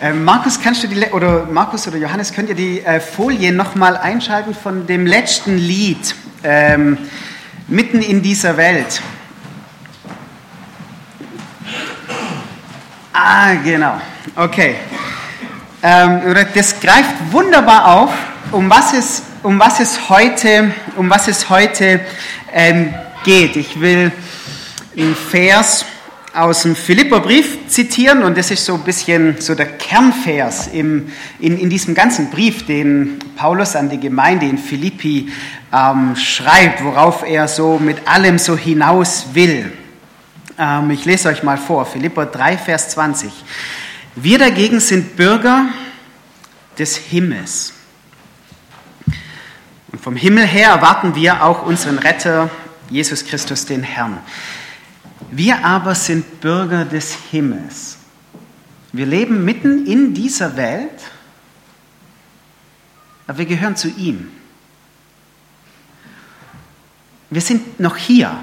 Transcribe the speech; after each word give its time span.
Äh, 0.00 0.12
Markus, 0.12 0.60
kannst 0.60 0.84
du 0.84 0.86
die, 0.86 1.00
oder 1.06 1.46
Markus 1.46 1.88
oder 1.88 1.96
Johannes, 1.96 2.32
könnt 2.32 2.48
ihr 2.48 2.54
die 2.54 2.80
äh, 2.82 3.00
Folie 3.00 3.50
nochmal 3.50 3.96
einschalten 3.96 4.54
von 4.54 4.86
dem 4.86 5.06
letzten 5.06 5.58
Lied, 5.58 6.14
ähm, 6.44 6.96
mitten 7.66 8.00
in 8.00 8.22
dieser 8.22 8.56
Welt? 8.56 9.02
Ah, 13.12 13.54
genau. 13.54 14.00
Okay. 14.36 14.76
Ähm, 15.82 16.20
das 16.54 16.78
greift 16.78 17.32
wunderbar 17.32 17.96
auf, 17.96 18.12
um 18.52 18.70
was 18.70 18.92
es, 18.92 19.24
um 19.42 19.58
was 19.58 19.80
es 19.80 20.08
heute, 20.08 20.72
um 20.94 21.10
was 21.10 21.26
es 21.26 21.50
heute 21.50 21.98
ähm, 22.52 22.94
geht. 23.24 23.56
Ich 23.56 23.80
will 23.80 24.12
einen 24.96 25.16
Vers 25.16 25.84
aus 26.34 26.62
dem 26.62 26.76
Philipperbrief 26.76 27.68
zitieren 27.68 28.22
und 28.22 28.36
das 28.36 28.50
ist 28.50 28.64
so 28.64 28.74
ein 28.74 28.82
bisschen 28.82 29.40
so 29.40 29.54
der 29.54 29.66
Kernvers 29.66 30.68
im, 30.68 31.10
in, 31.40 31.58
in 31.58 31.70
diesem 31.70 31.94
ganzen 31.94 32.30
Brief, 32.30 32.66
den 32.66 33.18
Paulus 33.36 33.74
an 33.76 33.88
die 33.88 33.98
Gemeinde 33.98 34.46
in 34.46 34.58
Philippi 34.58 35.32
ähm, 35.72 36.16
schreibt, 36.16 36.84
worauf 36.84 37.22
er 37.26 37.48
so 37.48 37.78
mit 37.78 38.06
allem 38.06 38.38
so 38.38 38.56
hinaus 38.56 39.28
will. 39.32 39.72
Ähm, 40.58 40.90
ich 40.90 41.04
lese 41.04 41.28
euch 41.28 41.42
mal 41.42 41.56
vor, 41.56 41.86
Philipper 41.86 42.26
3, 42.26 42.58
Vers 42.58 42.90
20. 42.90 43.30
Wir 44.14 44.38
dagegen 44.38 44.80
sind 44.80 45.16
Bürger 45.16 45.66
des 46.78 46.96
Himmels. 46.96 47.72
Und 49.92 50.00
vom 50.00 50.16
Himmel 50.16 50.46
her 50.46 50.70
erwarten 50.70 51.14
wir 51.14 51.44
auch 51.44 51.64
unseren 51.64 51.98
Retter, 51.98 52.50
Jesus 52.90 53.24
Christus, 53.24 53.64
den 53.64 53.82
Herrn. 53.82 54.18
Wir 55.30 55.64
aber 55.64 55.94
sind 55.94 56.40
Bürger 56.40 56.84
des 56.84 57.16
Himmels. 57.30 57.98
Wir 58.92 59.06
leben 59.06 59.44
mitten 59.44 59.86
in 59.86 60.14
dieser 60.14 60.56
Welt, 60.56 61.00
aber 63.26 63.38
wir 63.38 63.46
gehören 63.46 63.76
zu 63.76 63.88
ihm. 63.88 64.28
Wir 67.30 67.42
sind 67.42 67.78
noch 67.78 67.96
hier, 67.96 68.34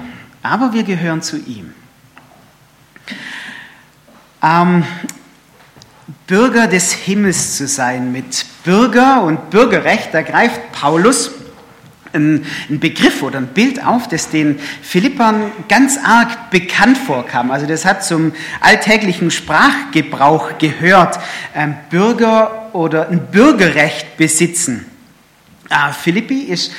aber 0.42 0.72
wir 0.72 0.84
gehören 0.84 1.22
zu 1.22 1.38
ihm. 1.38 1.74
Ähm, 4.42 4.84
Bürger 6.28 6.68
des 6.68 6.92
Himmels 6.92 7.56
zu 7.56 7.66
sein. 7.66 8.12
Mit 8.12 8.46
Bürger 8.62 9.22
und 9.22 9.50
Bürgerrecht, 9.50 10.10
da 10.12 10.22
greift 10.22 10.60
Paulus 10.70 11.32
einen 12.16 12.46
Begriff 12.80 13.22
oder 13.22 13.38
ein 13.38 13.48
Bild 13.48 13.84
auf, 13.84 14.08
das 14.08 14.30
den 14.30 14.58
Philippern 14.82 15.52
ganz 15.68 15.98
arg 16.02 16.50
bekannt 16.50 16.98
vorkam. 16.98 17.50
Also 17.50 17.66
das 17.66 17.84
hat 17.84 18.04
zum 18.04 18.32
alltäglichen 18.60 19.30
Sprachgebrauch 19.30 20.58
gehört. 20.58 21.18
Bürger 21.90 22.70
oder 22.74 23.08
ein 23.08 23.26
Bürgerrecht 23.30 24.16
besitzen. 24.16 24.86
Ah, 25.68 25.92
Philippi 25.92 26.42
ist 26.42 26.72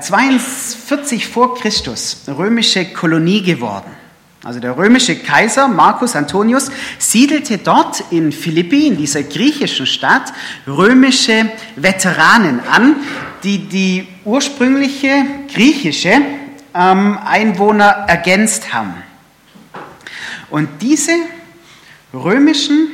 42 0.00 1.22
äh, 1.22 1.26
vor 1.26 1.54
Christus 1.56 2.22
römische 2.26 2.84
Kolonie 2.86 3.42
geworden. 3.42 4.03
Also 4.44 4.60
der 4.60 4.76
römische 4.76 5.16
Kaiser 5.16 5.68
Marcus 5.68 6.14
Antonius 6.14 6.70
siedelte 6.98 7.56
dort 7.56 8.04
in 8.10 8.30
Philippi, 8.30 8.88
in 8.88 8.98
dieser 8.98 9.22
griechischen 9.22 9.86
Stadt, 9.86 10.34
römische 10.66 11.50
Veteranen 11.76 12.60
an, 12.70 12.96
die 13.42 13.66
die 13.66 14.06
ursprüngliche 14.26 15.24
griechische 15.52 16.20
ähm, 16.74 17.18
Einwohner 17.24 18.04
ergänzt 18.06 18.74
haben. 18.74 18.94
Und 20.50 20.68
diese 20.82 21.12
römischen 22.12 22.88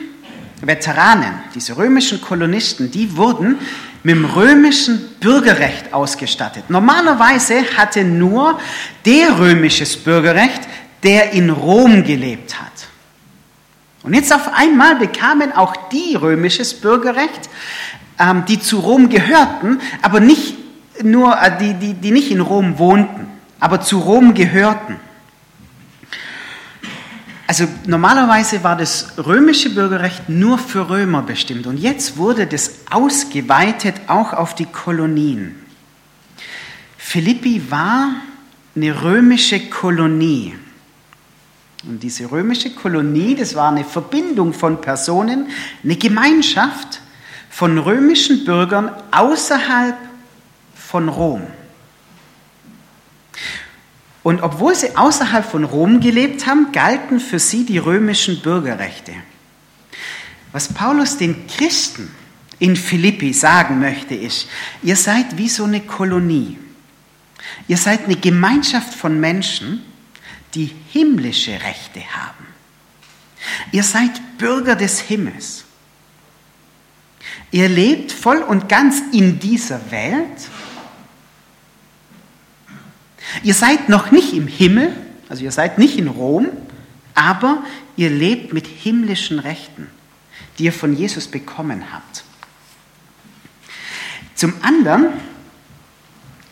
Veteranen, 0.61 1.33
diese 1.55 1.77
römischen 1.77 2.21
Kolonisten, 2.21 2.93
die 2.93 3.17
wurden 3.17 3.59
mit 4.03 4.15
dem 4.15 4.25
römischen 4.25 5.17
Bürgerrecht 5.21 5.93
ausgestattet. 5.93 6.71
Normalerweise 6.71 7.65
hatte 7.77 8.05
nur 8.05 8.59
der 9.05 9.39
römisches 9.39 9.97
Bürgerrecht 9.97 10.61
der 11.03 11.33
in 11.33 11.51
Rom 11.51 12.05
gelebt 12.05 12.61
hat. 12.61 12.89
Und 14.03 14.15
jetzt 14.15 14.33
auf 14.33 14.53
einmal 14.55 14.97
bekamen 14.97 15.53
auch 15.53 15.77
die 15.91 16.15
römisches 16.15 16.75
Bürgerrecht, 16.75 17.51
ähm, 18.19 18.45
die 18.47 18.61
zu 18.61 18.79
Rom 18.79 19.09
gehörten, 19.09 19.81
aber 20.03 20.21
nicht 20.21 20.55
nur, 21.03 21.37
äh, 21.41 21.59
die, 21.59 21.75
die, 21.75 21.95
die 21.95 22.11
nicht 22.11 22.31
in 22.31 22.41
Rom 22.41 22.79
wohnten, 22.79 23.29
aber 23.59 23.81
zu 23.81 23.99
Rom 23.99 24.35
gehörten. 24.35 24.97
Also 27.47 27.67
normalerweise 27.85 28.63
war 28.63 28.77
das 28.77 29.15
römische 29.19 29.71
Bürgerrecht 29.71 30.29
nur 30.29 30.57
für 30.57 30.89
Römer 30.89 31.23
bestimmt 31.23 31.67
und 31.67 31.79
jetzt 31.79 32.17
wurde 32.17 32.47
das 32.47 32.73
ausgeweitet 32.91 33.97
auch 34.07 34.33
auf 34.33 34.55
die 34.55 34.67
Kolonien. 34.67 35.57
Philippi 36.97 37.69
war 37.69 38.15
eine 38.77 39.03
römische 39.03 39.69
Kolonie. 39.69 40.55
Und 41.85 42.03
diese 42.03 42.31
römische 42.31 42.71
Kolonie, 42.71 43.35
das 43.35 43.55
war 43.55 43.71
eine 43.71 43.85
Verbindung 43.85 44.53
von 44.53 44.81
Personen, 44.81 45.49
eine 45.83 45.97
Gemeinschaft 45.97 47.01
von 47.49 47.79
römischen 47.79 48.45
Bürgern 48.45 48.91
außerhalb 49.11 49.97
von 50.75 51.09
Rom. 51.09 51.43
Und 54.23 54.43
obwohl 54.43 54.75
sie 54.75 54.97
außerhalb 54.97 55.45
von 55.45 55.65
Rom 55.65 56.01
gelebt 56.01 56.47
haben, 56.47 56.73
galten 56.73 57.21
für 57.21 57.39
sie 57.39 57.65
die 57.65 57.79
römischen 57.79 58.43
Bürgerrechte. 58.43 59.13
Was 60.53 60.69
Paulus 60.69 61.17
den 61.17 61.47
Christen 61.47 62.11
in 62.59 62.77
Philippi 62.77 63.33
sagen 63.33 63.81
möchte, 63.81 64.15
ist, 64.15 64.49
ihr 64.83 64.97
seid 64.97 65.39
wie 65.39 65.49
so 65.49 65.65
eine 65.65 65.81
Kolonie. 65.81 66.59
Ihr 67.69 67.79
seid 67.79 68.05
eine 68.05 68.17
Gemeinschaft 68.17 68.93
von 68.93 69.19
Menschen, 69.19 69.83
die 70.55 70.75
himmlische 70.93 71.53
Rechte 71.53 72.01
haben. 72.01 72.47
Ihr 73.73 73.83
seid 73.83 74.39
Bürger 74.39 74.77
des 74.77 75.01
Himmels. 75.01 75.65
Ihr 77.51 77.69
lebt 77.69 78.13
voll 78.13 78.39
und 78.39 78.69
ganz 78.69 79.03
in 79.13 79.39
dieser 79.39 79.91
Welt. 79.91 80.49
Ihr 83.43 83.55
seid 83.55 83.89
noch 83.89 84.11
nicht 84.11 84.33
im 84.33 84.47
Himmel, 84.47 84.95
also 85.29 85.45
ihr 85.45 85.53
seid 85.53 85.79
nicht 85.79 85.97
in 85.99 86.09
Rom, 86.09 86.49
aber 87.15 87.65
ihr 87.97 88.11
lebt 88.11 88.53
mit 88.53 88.67
himmlischen 88.67 89.39
Rechten, 89.39 89.89
die 90.59 90.65
ihr 90.65 90.73
von 90.73 90.97
Jesus 90.97 91.29
bekommen 91.29 91.93
habt. 91.93 92.25
Zum 94.35 94.55
anderen 94.63 95.09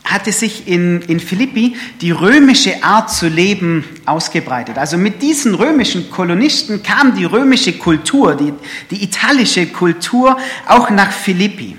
hatte 0.08 0.32
sich 0.32 0.66
in, 0.66 1.02
in 1.02 1.20
Philippi 1.20 1.76
die 2.00 2.10
römische 2.10 2.82
Art 2.82 3.10
zu 3.10 3.28
leben 3.28 3.84
ausgebreitet. 4.06 4.78
Also 4.78 4.96
mit 4.96 5.20
diesen 5.20 5.54
römischen 5.54 6.10
Kolonisten 6.10 6.82
kam 6.82 7.14
die 7.14 7.26
römische 7.26 7.74
Kultur, 7.74 8.34
die, 8.34 8.54
die 8.91 9.04
italische 9.04 9.66
Kultur 9.66 10.38
auch 10.66 10.88
nach 10.91 11.12
Philippi. 11.12 11.76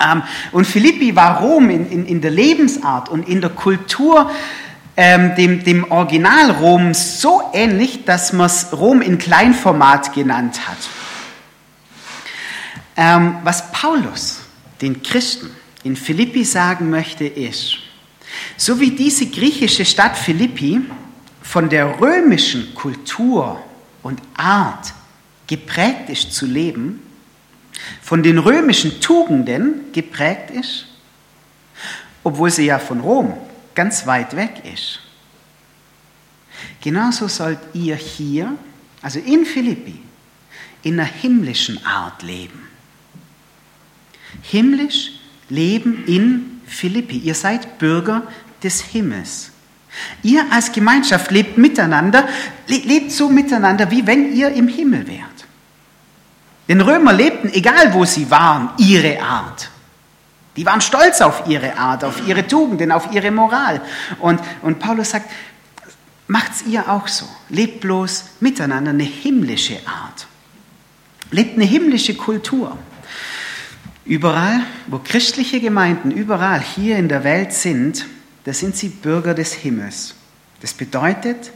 Ähm, 0.00 0.22
und 0.52 0.66
Philippi 0.66 1.14
war 1.16 1.40
Rom 1.40 1.68
in, 1.68 1.90
in, 1.90 2.06
in 2.06 2.20
der 2.20 2.30
Lebensart 2.30 3.08
und 3.08 3.28
in 3.28 3.40
der 3.40 3.50
Kultur 3.50 4.30
ähm, 4.96 5.34
dem, 5.34 5.64
dem 5.64 5.90
Original 5.90 6.52
Rom 6.52 6.94
so 6.94 7.42
ähnlich, 7.52 8.04
dass 8.04 8.32
man 8.32 8.46
es 8.46 8.68
Rom 8.72 9.02
in 9.02 9.18
Kleinformat 9.18 10.12
genannt 10.12 10.60
hat. 10.68 10.78
Ähm, 12.96 13.36
was 13.42 13.72
Paulus 13.72 14.40
den 14.80 15.02
Christen 15.02 15.50
in 15.82 15.96
Philippi 15.96 16.44
sagen 16.44 16.90
möchte, 16.90 17.26
ist, 17.26 17.78
so 18.56 18.78
wie 18.78 18.90
diese 18.90 19.26
griechische 19.26 19.84
Stadt 19.84 20.16
Philippi 20.16 20.80
von 21.42 21.68
der 21.68 22.00
römischen 22.00 22.74
Kultur 22.74 23.62
und 24.02 24.20
Art 24.34 24.92
geprägt 25.46 26.08
ist 26.08 26.32
zu 26.32 26.46
leben, 26.46 27.02
von 28.02 28.22
den 28.22 28.38
römischen 28.38 29.00
Tugenden 29.00 29.92
geprägt 29.92 30.50
ist, 30.50 30.86
obwohl 32.22 32.50
sie 32.50 32.66
ja 32.66 32.78
von 32.78 33.00
Rom 33.00 33.34
ganz 33.74 34.06
weit 34.06 34.36
weg 34.36 34.62
ist. 34.72 35.00
Genauso 36.80 37.28
sollt 37.28 37.58
ihr 37.72 37.96
hier, 37.96 38.56
also 39.02 39.18
in 39.18 39.46
Philippi, 39.46 40.00
in 40.82 41.00
einer 41.00 41.08
himmlischen 41.08 41.84
Art 41.84 42.22
leben. 42.22 42.68
Himmlisch 44.42 45.19
leben 45.50 46.04
in 46.06 46.60
Philippi. 46.66 47.18
Ihr 47.18 47.34
seid 47.34 47.78
Bürger 47.78 48.22
des 48.62 48.80
Himmels. 48.80 49.50
Ihr 50.22 50.46
als 50.50 50.72
Gemeinschaft 50.72 51.30
lebt 51.30 51.58
miteinander, 51.58 52.28
lebt 52.66 53.10
so 53.12 53.28
miteinander, 53.28 53.90
wie 53.90 54.06
wenn 54.06 54.32
ihr 54.32 54.50
im 54.52 54.68
Himmel 54.68 55.06
wärt. 55.06 55.46
Den 56.68 56.80
Römer 56.80 57.12
lebten, 57.12 57.52
egal 57.52 57.92
wo 57.92 58.04
sie 58.04 58.30
waren, 58.30 58.70
ihre 58.78 59.20
Art. 59.20 59.68
Die 60.56 60.64
waren 60.64 60.80
stolz 60.80 61.20
auf 61.20 61.48
ihre 61.48 61.76
Art, 61.76 62.04
auf 62.04 62.26
ihre 62.28 62.46
Tugenden, 62.46 62.92
auf 62.92 63.12
ihre 63.12 63.30
Moral. 63.30 63.80
Und, 64.20 64.40
und 64.62 64.78
Paulus 64.78 65.10
sagt, 65.10 65.30
macht's 66.28 66.62
ihr 66.62 66.88
auch 66.88 67.08
so. 67.08 67.26
Lebt 67.48 67.80
bloß 67.80 68.24
miteinander 68.40 68.90
eine 68.90 69.02
himmlische 69.02 69.78
Art. 69.86 70.26
lebt 71.32 71.56
eine 71.56 71.64
himmlische 71.64 72.14
Kultur. 72.14 72.78
Überall, 74.04 74.60
wo 74.86 74.98
christliche 74.98 75.60
Gemeinden 75.60 76.10
überall 76.10 76.60
hier 76.60 76.96
in 76.96 77.08
der 77.08 77.24
Welt 77.24 77.52
sind, 77.52 78.06
da 78.44 78.52
sind 78.52 78.76
sie 78.76 78.88
Bürger 78.88 79.34
des 79.34 79.52
Himmels. 79.52 80.14
Das 80.60 80.72
bedeutet, 80.72 81.52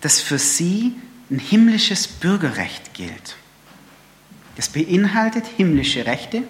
dass 0.00 0.20
für 0.20 0.38
sie 0.38 0.94
ein 1.30 1.38
himmlisches 1.38 2.06
Bürgerrecht 2.06 2.94
gilt. 2.94 3.36
Das 4.56 4.68
beinhaltet 4.68 5.46
himmlische 5.46 6.04
Rechte 6.04 6.42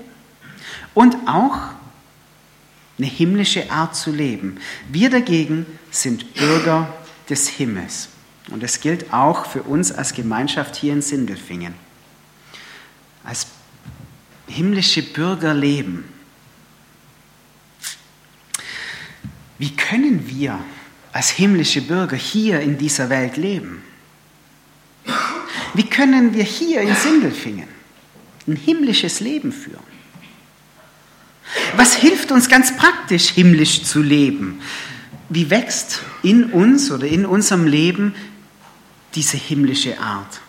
und 0.95 1.17
auch 1.27 1.59
eine 2.99 3.07
himmlische 3.07 3.71
Art 3.71 3.95
zu 3.95 4.11
leben. 4.11 4.59
Wir 4.91 5.11
dagegen 5.11 5.67
sind 5.91 6.35
Bürger 6.35 6.93
des 7.29 7.49
Himmels. 7.49 8.09
Und 8.51 8.63
das 8.63 8.81
gilt 8.81 9.13
auch 9.13 9.47
für 9.47 9.63
uns 9.63 9.93
als 9.93 10.15
Gemeinschaft 10.15 10.77
hier 10.77 10.93
in 10.93 11.03
Sindelfingen. 11.03 11.75
Als 13.25 13.47
himmlische 14.53 15.03
Bürger 15.03 15.55
leben. 15.55 16.05
Wie 19.59 19.75
können 19.75 20.29
wir 20.29 20.59
als 21.13 21.31
himmlische 21.31 21.83
Bürger 21.83 22.17
hier 22.17 22.61
in 22.61 22.79
dieser 22.79 23.11
Welt 23.11 23.37
leben? 23.37 23.83
Wie 25.75 25.85
können 25.85 26.35
wir 26.35 26.45
hier 26.45 26.83
in 26.83 26.95
Sindelfingen 26.95 27.69
ein 28.47 28.57
himmlisches 28.57 29.21
Leben 29.21 29.53
führen? 29.53 29.93
Was 31.77 31.95
hilft 31.95 32.33
uns 32.33 32.49
ganz 32.49 32.77
praktisch, 32.77 33.31
himmlisch 33.31 33.83
zu 33.85 34.03
leben? 34.03 34.61
Wie 35.29 35.49
wächst 35.49 36.01
in 36.23 36.45
uns 36.53 36.91
oder 36.91 37.07
in 37.07 37.25
unserem 37.25 37.67
Leben 37.67 38.15
diese 39.15 39.37
himmlische 39.37 39.99
Art? 39.99 40.41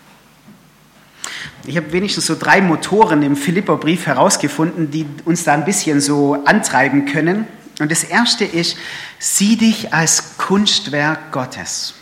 Ich 1.66 1.78
habe 1.78 1.94
wenigstens 1.94 2.26
so 2.26 2.36
drei 2.36 2.60
Motoren 2.62 3.24
im 3.24 3.38
Philipperbrief 3.38 4.06
herausgefunden, 4.06 4.92
die 4.92 5.06
uns 5.24 5.46
da 5.46 5.54
ein 5.54 5.64
bisschen 5.64 6.02
so 6.02 6.44
antreiben 6.46 7.06
können. 7.06 7.48
Und 7.80 7.90
das 7.90 8.04
erste 8.04 8.44
ist, 8.44 8.78
sieh 9.18 9.56
dich 9.56 9.94
als 9.94 10.38
Kunstwerk 10.38 11.32
Gottes. 11.32 11.94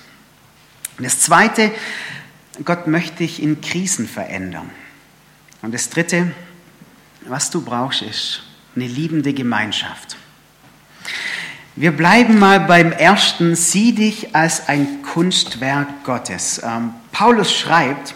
Und 0.98 1.04
das 1.04 1.20
zweite, 1.20 1.72
Gott 2.66 2.88
möchte 2.88 3.18
dich 3.18 3.42
in 3.42 3.62
Krisen 3.62 4.08
verändern. 4.08 4.70
Und 5.62 5.74
das 5.74 5.90
dritte, 5.90 6.32
was 7.28 7.52
du 7.52 7.62
brauchst, 7.62 8.02
ist 8.02 8.42
eine 8.76 8.88
liebende 8.88 9.34
Gemeinschaft. 9.34 10.18
Wir 11.76 11.92
bleiben 11.92 12.40
mal 12.40 12.60
beim 12.60 12.92
ersten, 12.92 13.56
sieh 13.56 13.94
dich 13.94 14.36
als 14.36 14.68
ein 14.68 15.04
Kunstwerk 15.04 16.04
Gottes. 16.04 16.62
Ähm, 16.64 16.94
Paulus 17.12 17.54
schreibt 17.54 18.16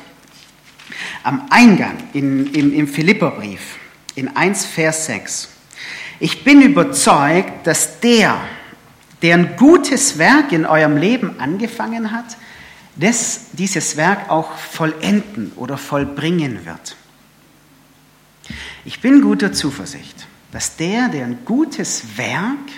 am 1.24 1.48
Eingang 1.50 1.98
in, 2.14 2.54
im, 2.54 2.74
im 2.74 2.88
Philipperbrief 2.88 3.78
in 4.16 4.36
1 4.36 4.66
Vers 4.66 5.06
6, 5.08 5.50
ich 6.20 6.44
bin 6.44 6.62
überzeugt, 6.62 7.68
dass 7.68 8.00
der, 8.00 8.40
der 9.22 9.36
ein 9.36 9.56
gutes 9.58 10.18
Werk 10.18 10.52
in 10.52 10.66
eurem 10.66 10.98
Leben 10.98 11.40
angefangen 11.40 12.12
hat, 12.12 12.38
das, 12.96 13.48
dieses 13.52 13.98
Werk 13.98 14.30
auch 14.30 14.58
vollenden 14.58 15.52
oder 15.56 15.78
vollbringen 15.78 16.66
wird. 16.66 16.96
Ich 18.86 19.02
bin 19.02 19.22
guter 19.22 19.52
Zuversicht, 19.52 20.28
dass 20.52 20.78
der, 20.78 21.10
der 21.10 21.26
ein 21.26 21.40
gutes 21.44 22.18
Werk 22.18 22.70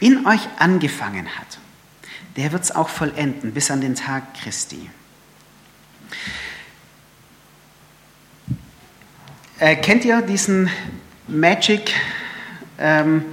in 0.00 0.26
euch 0.26 0.46
angefangen 0.58 1.26
hat, 1.36 1.58
der 2.36 2.52
wird 2.52 2.64
es 2.64 2.72
auch 2.72 2.88
vollenden 2.88 3.52
bis 3.52 3.70
an 3.70 3.80
den 3.80 3.94
Tag 3.94 4.34
Christi. 4.34 4.90
Äh, 9.58 9.76
kennt 9.76 10.04
ihr 10.04 10.20
diesen 10.22 10.68
Magic 11.28 11.92
ähm, 12.78 13.24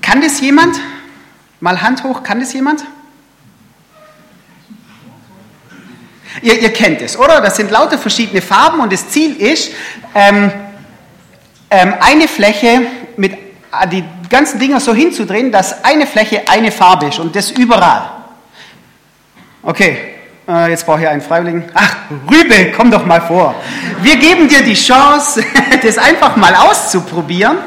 kann 0.00 0.20
das 0.20 0.40
jemand? 0.40 0.76
Mal 1.60 1.80
Hand 1.80 2.02
hoch, 2.02 2.22
kann 2.22 2.40
das 2.40 2.52
jemand? 2.52 2.84
Ihr, 6.40 6.58
ihr 6.60 6.72
kennt 6.72 7.02
es, 7.02 7.16
oder? 7.16 7.40
Das 7.40 7.56
sind 7.56 7.70
lauter 7.70 7.98
verschiedene 7.98 8.40
Farben 8.40 8.80
und 8.80 8.92
das 8.92 9.08
Ziel 9.10 9.36
ist, 9.36 9.72
ähm, 10.14 10.50
ähm, 11.70 11.94
eine 12.00 12.26
Fläche 12.26 12.82
mit 13.16 13.32
äh, 13.32 13.88
die 13.88 14.02
ganzen 14.28 14.58
Dinger 14.58 14.80
so 14.80 14.94
hinzudrehen, 14.94 15.52
dass 15.52 15.84
eine 15.84 16.06
Fläche 16.06 16.42
eine 16.48 16.72
Farbe 16.72 17.06
ist 17.06 17.18
und 17.18 17.36
das 17.36 17.50
überall. 17.50 18.10
Okay, 19.62 20.11
äh, 20.52 20.70
jetzt 20.70 20.84
brauche 20.84 21.00
ich 21.00 21.08
einen 21.08 21.22
Freiwilligen. 21.22 21.64
Ach, 21.74 21.96
Rübe, 22.30 22.72
komm 22.76 22.90
doch 22.90 23.06
mal 23.06 23.20
vor. 23.20 23.54
Wir 24.02 24.16
geben 24.16 24.48
dir 24.48 24.62
die 24.62 24.74
Chance, 24.74 25.42
das 25.82 25.98
einfach 25.98 26.36
mal 26.36 26.54
auszuprobieren. 26.54 27.58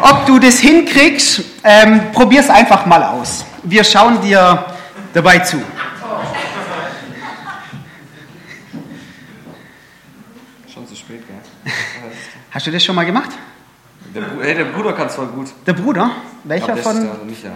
Ob 0.00 0.26
du 0.26 0.38
das 0.38 0.58
hinkriegst, 0.58 1.42
ähm, 1.62 2.12
probier 2.12 2.40
es 2.40 2.48
einfach 2.50 2.86
mal 2.86 3.02
aus. 3.02 3.44
Wir 3.62 3.84
schauen 3.84 4.20
dir 4.22 4.64
dabei 5.12 5.38
zu. 5.40 5.58
Schon 10.72 10.88
zu 10.88 10.96
spät, 10.96 11.22
gell? 11.26 11.72
Hast 12.50 12.66
du 12.66 12.70
das 12.70 12.82
schon 12.82 12.94
mal 12.94 13.04
gemacht? 13.04 13.30
Der, 14.14 14.22
hey, 14.42 14.54
der 14.54 14.64
Bruder 14.64 14.92
kann 14.92 15.06
es 15.06 15.14
voll 15.14 15.26
gut. 15.28 15.48
Der 15.66 15.72
Bruder? 15.72 16.10
Welcher 16.44 16.76
von? 16.76 17.00
Der, 17.00 17.12
also 17.12 17.24
nicht, 17.24 17.44
ja. 17.44 17.52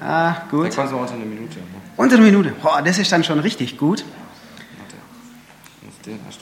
Ah, 0.00 0.42
gut. 0.50 0.66
Der 0.66 0.70
kann 0.70 0.88
so 0.88 0.96
unter 0.96 1.14
eine 1.14 1.24
Minute. 1.24 1.58
Ne? 1.58 1.64
Unter 1.96 2.16
einer 2.16 2.24
Minute. 2.24 2.50
Boah, 2.62 2.82
das 2.82 2.98
ist 2.98 3.10
dann 3.10 3.24
schon 3.24 3.40
richtig 3.40 3.76
gut. 3.76 4.04
Warte. 4.78 4.96
Muss 5.82 5.98
den 6.04 6.20
erst. 6.24 6.40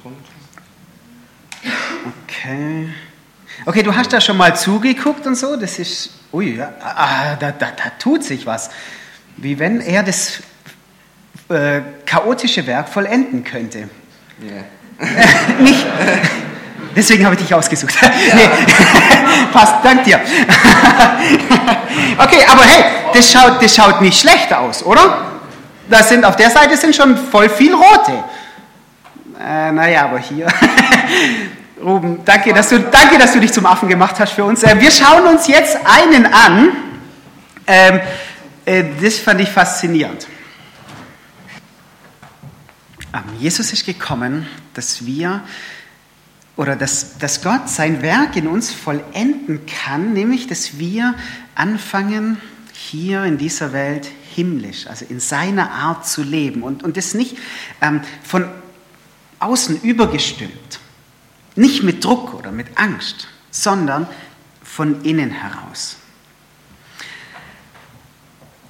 Okay. 2.25 2.89
Okay, 3.65 3.83
du 3.83 3.95
hast 3.95 4.13
da 4.13 4.21
schon 4.21 4.37
mal 4.37 4.55
zugeguckt 4.55 5.27
und 5.27 5.35
so. 5.35 5.57
Das 5.57 5.79
ist. 5.79 6.11
Ui, 6.33 6.57
ja, 6.57 6.73
ah, 6.81 7.37
da, 7.37 7.53
da, 7.53 7.71
da 7.71 7.91
tut 7.99 8.23
sich 8.23 8.45
was. 8.47 8.71
Wie 9.37 9.59
wenn 9.59 9.81
er 9.81 10.03
das 10.03 10.43
äh, 11.49 11.81
chaotische 12.05 12.67
Werk 12.67 12.89
vollenden 12.89 13.45
könnte. 13.45 13.89
Yeah. 14.43 14.65
Nicht. 15.61 15.87
Deswegen 16.97 17.27
habe 17.27 17.35
ich 17.35 17.43
dich 17.43 17.55
ausgesucht. 17.55 17.95
nee. 18.35 18.49
Passt, 19.53 19.85
dank 19.85 20.05
dir. 20.05 20.19
okay, 22.19 22.47
aber 22.51 22.63
hey, 22.63 22.85
das 23.13 23.31
schaut, 23.31 23.63
das 23.63 23.77
schaut 23.77 24.01
nicht 24.01 24.19
schlecht 24.19 24.53
aus, 24.53 24.83
oder? 24.83 25.33
Da 25.91 26.03
sind, 26.03 26.25
auf 26.25 26.37
der 26.37 26.51
Seite 26.51 26.77
sind 26.77 26.97
schon 26.97 27.17
voll 27.17 27.51
viel 27.51 27.75
rote. 27.75 28.25
Äh, 29.39 29.73
naja, 29.73 30.05
aber 30.05 30.19
hier. 30.19 30.47
Ruben, 31.83 32.25
danke 32.25 32.55
dass, 32.55 32.71
du, 32.71 32.81
danke, 32.81 33.19
dass 33.19 33.35
du 33.35 33.41
dich 33.41 33.53
zum 33.53 33.67
Affen 33.67 33.89
gemacht 33.89 34.19
hast 34.19 34.33
für 34.33 34.45
uns. 34.45 34.63
Äh, 34.63 34.81
wir 34.81 34.91
schauen 34.91 35.27
uns 35.27 35.47
jetzt 35.47 35.77
einen 35.85 36.27
an. 36.27 36.73
Ähm, 37.67 38.01
äh, 38.65 38.85
das 39.01 39.19
fand 39.19 39.43
ich 39.43 39.51
faszinierend. 39.51 40.27
Ähm, 43.13 43.23
Jesus 43.39 43.73
ist 43.73 43.85
gekommen, 43.85 44.49
dass 44.73 45.05
wir 45.05 45.43
oder 46.57 46.75
dass, 46.75 47.19
dass 47.19 47.43
Gott 47.43 47.69
sein 47.69 48.03
Werk 48.03 48.37
in 48.37 48.47
uns 48.47 48.73
vollenden 48.73 49.67
kann, 49.67 50.13
nämlich 50.15 50.47
dass 50.47 50.79
wir 50.79 51.15
anfangen, 51.55 52.39
hier 52.73 53.25
in 53.25 53.39
dieser 53.39 53.73
Welt 53.73 54.09
himmlisch, 54.35 54.87
also 54.87 55.05
in 55.09 55.19
seiner 55.19 55.71
Art 55.71 56.07
zu 56.07 56.23
leben 56.23 56.63
und, 56.63 56.83
und 56.83 56.97
das 56.97 57.15
nicht 57.15 57.37
ähm, 57.81 58.01
von 58.23 58.49
außen 59.39 59.81
übergestülpt, 59.83 60.79
nicht 61.57 61.83
mit 61.83 62.05
Druck 62.05 62.35
oder 62.35 62.53
mit 62.53 62.67
Angst, 62.77 63.29
sondern 63.51 64.07
von 64.63 65.03
innen 65.05 65.31
heraus. 65.31 65.97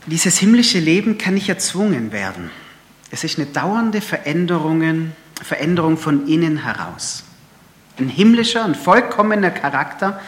Dieses 0.06 0.38
himmlische 0.38 0.78
Leben 0.78 1.18
kann 1.18 1.34
nicht 1.34 1.48
erzwungen 1.48 2.12
werden. 2.12 2.50
Es 3.10 3.24
ist 3.24 3.38
eine 3.38 3.46
dauernde 3.46 4.00
Veränderung, 4.00 5.12
Veränderung 5.42 5.98
von 5.98 6.28
innen 6.28 6.58
heraus. 6.58 7.24
Ein 7.98 8.08
himmlischer 8.08 8.64
und 8.64 8.76
vollkommener 8.76 9.50
Charakter, 9.50 10.20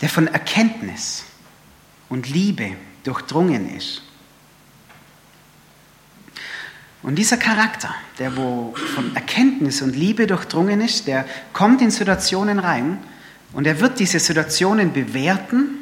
der 0.00 0.08
von 0.08 0.26
Erkenntnis 0.26 1.24
und 2.08 2.28
Liebe 2.28 2.72
durchdrungen 3.04 3.74
ist. 3.76 4.02
Und 7.02 7.14
dieser 7.14 7.36
Charakter, 7.36 7.94
der 8.18 8.36
wo 8.36 8.74
von 8.94 9.14
Erkenntnis 9.14 9.82
und 9.82 9.94
Liebe 9.94 10.26
durchdrungen 10.26 10.80
ist, 10.80 11.06
der 11.06 11.24
kommt 11.52 11.80
in 11.80 11.90
Situationen 11.90 12.58
rein 12.58 12.98
und 13.52 13.66
er 13.66 13.80
wird 13.80 13.98
diese 14.00 14.18
Situationen 14.18 14.92
bewerten 14.92 15.78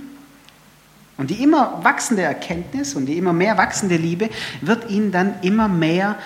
und 1.16 1.30
die 1.30 1.42
immer 1.42 1.82
wachsende 1.82 2.22
Erkenntnis 2.22 2.94
und 2.94 3.06
die 3.06 3.16
immer 3.16 3.32
mehr 3.32 3.56
wachsende 3.56 3.96
Liebe 3.96 4.28
wird 4.60 4.90
ihn 4.90 5.10
dann 5.10 5.40
immer 5.40 5.68
mehr 5.68 6.18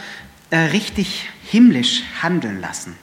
äh, 0.50 0.58
richtig 0.58 1.30
himmlisch 1.44 2.02
handeln 2.20 2.60
lassen. 2.60 2.96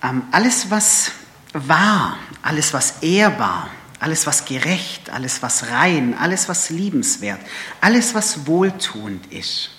Alles, 0.00 0.70
was 0.70 1.12
wahr, 1.52 2.16
alles, 2.42 2.72
was 2.72 3.02
ehrbar, 3.02 3.68
alles, 3.98 4.26
was 4.26 4.44
gerecht, 4.44 5.10
alles, 5.10 5.42
was 5.42 5.70
rein, 5.70 6.16
alles, 6.18 6.48
was 6.48 6.70
liebenswert, 6.70 7.40
alles, 7.80 8.14
was 8.14 8.46
wohltuend 8.46 9.32
ist. 9.32 9.70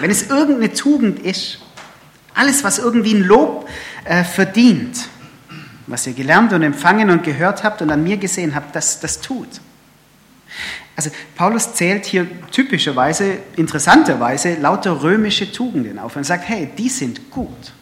wenn 0.00 0.10
es 0.10 0.28
irgendeine 0.28 0.72
Tugend 0.72 1.18
ist, 1.18 1.58
alles, 2.34 2.62
was 2.62 2.78
irgendwie 2.78 3.14
ein 3.14 3.24
Lob 3.24 3.68
äh, 4.04 4.22
verdient, 4.22 5.08
was 5.88 6.06
ihr 6.06 6.12
gelernt 6.12 6.52
und 6.52 6.62
empfangen 6.62 7.10
und 7.10 7.24
gehört 7.24 7.64
habt 7.64 7.82
und 7.82 7.90
an 7.90 8.04
mir 8.04 8.16
gesehen 8.16 8.54
habt, 8.54 8.76
das, 8.76 9.00
das 9.00 9.20
tut. 9.20 9.48
Also 10.94 11.10
Paulus 11.36 11.74
zählt 11.74 12.06
hier 12.06 12.26
typischerweise, 12.50 13.38
interessanterweise, 13.56 14.54
lauter 14.54 15.02
römische 15.02 15.50
Tugenden 15.50 15.98
auf 15.98 16.16
und 16.16 16.24
sagt, 16.24 16.48
hey, 16.48 16.68
die 16.76 16.88
sind 16.88 17.30
gut. 17.30 17.72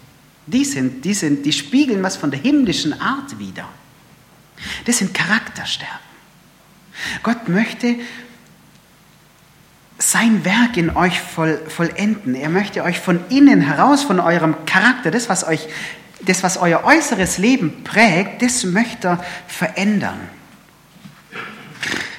Die, 0.46 0.64
sind, 0.64 1.04
die, 1.04 1.14
sind, 1.14 1.44
die 1.44 1.52
spiegeln 1.52 2.02
was 2.02 2.16
von 2.16 2.30
der 2.30 2.40
himmlischen 2.40 3.00
Art 3.00 3.38
wider. 3.38 3.68
Das 4.84 4.98
sind 4.98 5.12
Charakterstärken. 5.12 6.06
Gott 7.22 7.48
möchte 7.48 7.96
sein 9.98 10.44
Werk 10.44 10.76
in 10.76 10.94
euch 10.96 11.20
voll, 11.20 11.60
vollenden. 11.68 12.34
Er 12.34 12.48
möchte 12.48 12.82
euch 12.82 13.00
von 13.00 13.20
innen 13.28 13.60
heraus, 13.60 14.02
von 14.02 14.20
eurem 14.20 14.64
Charakter, 14.66 15.10
das 15.10 15.28
was, 15.28 15.46
euch, 15.46 15.68
das, 16.20 16.42
was 16.42 16.58
euer 16.58 16.84
äußeres 16.84 17.38
Leben 17.38 17.82
prägt, 17.82 18.42
das 18.42 18.64
möchte 18.64 19.08
er 19.08 19.24
verändern. 19.46 20.20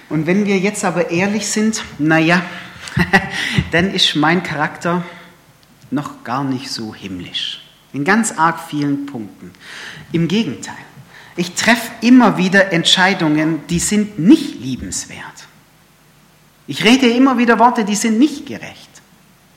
Und 0.10 0.26
wenn 0.26 0.46
wir 0.46 0.58
jetzt 0.58 0.86
aber 0.86 1.12
ehrlich 1.12 1.48
sind, 1.48 1.84
naja, 2.00 2.42
dann 3.72 3.94
ist 3.94 4.16
mein 4.16 4.42
Charakter 4.42 5.04
noch 5.92 6.24
gar 6.24 6.44
nicht 6.44 6.70
so 6.72 6.96
himmlisch. 6.96 7.67
In 7.98 8.06
ganz 8.06 8.32
arg 8.34 8.60
vielen 8.60 9.08
Punkten. 9.08 9.50
Im 10.12 10.28
Gegenteil, 10.28 10.76
ich 11.36 11.56
treffe 11.56 11.90
immer 12.02 12.38
wieder 12.38 12.72
Entscheidungen, 12.72 13.66
die 13.72 13.80
sind 13.80 14.20
nicht 14.20 14.62
liebenswert. 14.62 15.48
Ich 16.68 16.84
rede 16.84 17.10
immer 17.10 17.40
wieder 17.40 17.58
Worte, 17.58 17.86
die 17.86 17.96
sind 17.96 18.20
nicht 18.20 18.46
gerecht. 18.46 19.02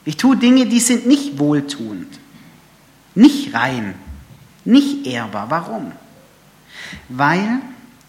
Ich 0.05 0.17
tue 0.17 0.37
Dinge, 0.37 0.65
die 0.65 0.79
sind 0.79 1.05
nicht 1.05 1.37
wohltuend, 1.37 2.19
nicht 3.13 3.53
rein, 3.53 3.93
nicht 4.65 5.05
ehrbar. 5.05 5.51
Warum? 5.51 5.91
Weil 7.09 7.59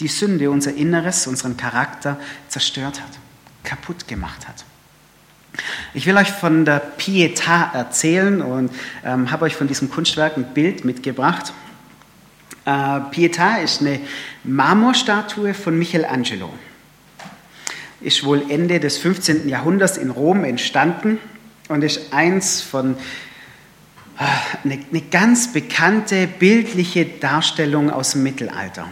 die 0.00 0.08
Sünde 0.08 0.50
unser 0.50 0.72
Inneres, 0.74 1.26
unseren 1.26 1.58
Charakter 1.58 2.18
zerstört 2.48 3.02
hat, 3.02 3.18
kaputt 3.64 4.08
gemacht 4.08 4.48
hat. 4.48 4.64
Ich 5.94 6.06
will 6.06 6.16
euch 6.16 6.30
von 6.30 6.64
der 6.64 6.96
Pietà 6.96 7.74
erzählen 7.74 8.40
und 8.40 8.70
ähm, 9.04 9.30
habe 9.30 9.44
euch 9.44 9.56
von 9.56 9.68
diesem 9.68 9.90
Kunstwerk 9.90 10.36
ein 10.36 10.54
Bild 10.54 10.84
mitgebracht. 10.84 11.52
Äh, 12.64 12.70
Pietà 12.70 13.62
ist 13.62 13.80
eine 13.80 14.00
Marmorstatue 14.44 15.54
von 15.54 15.78
Michelangelo 15.78 16.50
ist 18.02 18.24
wohl 18.24 18.44
Ende 18.48 18.80
des 18.80 18.98
15. 18.98 19.48
Jahrhunderts 19.48 19.96
in 19.96 20.10
Rom 20.10 20.44
entstanden 20.44 21.18
und 21.68 21.82
ist 21.82 22.12
eins 22.12 22.60
von 22.60 22.96
eine, 24.64 24.78
eine 24.90 25.00
ganz 25.02 25.52
bekannte 25.52 26.26
bildliche 26.26 27.04
Darstellung 27.04 27.90
aus 27.90 28.12
dem 28.12 28.22
Mittelalter. 28.22 28.88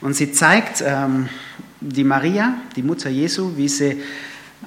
Und 0.00 0.14
sie 0.14 0.32
zeigt 0.32 0.82
ähm, 0.86 1.28
die 1.80 2.04
Maria, 2.04 2.54
die 2.76 2.82
Mutter 2.82 3.10
Jesu, 3.10 3.56
wie 3.56 3.68
sie 3.68 4.02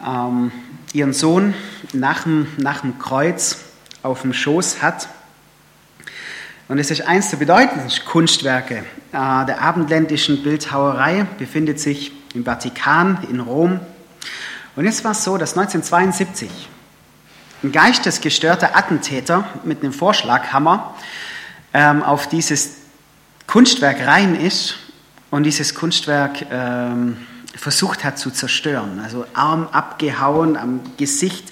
ähm, 0.05 0.51
ihren 0.93 1.13
Sohn 1.13 1.53
nach 1.91 2.23
dem, 2.23 2.47
nach 2.57 2.81
dem 2.81 2.99
Kreuz 2.99 3.57
auf 4.03 4.21
dem 4.21 4.33
Schoß 4.33 4.81
hat. 4.81 5.09
Und 6.67 6.77
es 6.77 6.91
ist 6.91 7.01
eines 7.01 7.29
der 7.29 7.37
bedeutendsten 7.37 8.05
Kunstwerke 8.05 8.77
äh, 9.11 9.45
der 9.45 9.61
abendländischen 9.61 10.43
Bildhauerei, 10.43 11.25
befindet 11.37 11.79
sich 11.79 12.11
im 12.33 12.45
Vatikan 12.45 13.19
in 13.29 13.39
Rom. 13.39 13.79
Und 14.75 14.85
jetzt 14.85 15.03
war 15.03 15.11
es 15.11 15.23
so, 15.23 15.37
dass 15.37 15.57
1972 15.57 16.49
ein 17.63 17.71
geistesgestörter 17.71 18.75
Attentäter 18.75 19.47
mit 19.63 19.81
einem 19.81 19.93
Vorschlaghammer 19.93 20.95
ähm, 21.73 22.03
auf 22.03 22.27
dieses 22.27 22.77
Kunstwerk 23.47 24.05
rein 24.05 24.35
ist 24.35 24.75
und 25.31 25.43
dieses 25.43 25.73
Kunstwerk 25.75 26.45
ähm, 26.51 27.17
versucht 27.55 28.03
hat 28.03 28.17
zu 28.17 28.31
zerstören. 28.31 28.99
Also 29.03 29.25
Arm 29.33 29.67
abgehauen 29.71 30.57
am 30.57 30.81
Gesicht, 30.97 31.51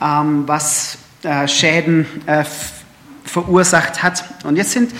ähm, 0.00 0.46
was 0.46 0.98
äh, 1.22 1.48
Schäden 1.48 2.06
äh, 2.26 2.44
verursacht 3.24 4.02
hat. 4.02 4.24
Und 4.44 4.56
jetzt 4.56 4.72
sind 4.72 4.92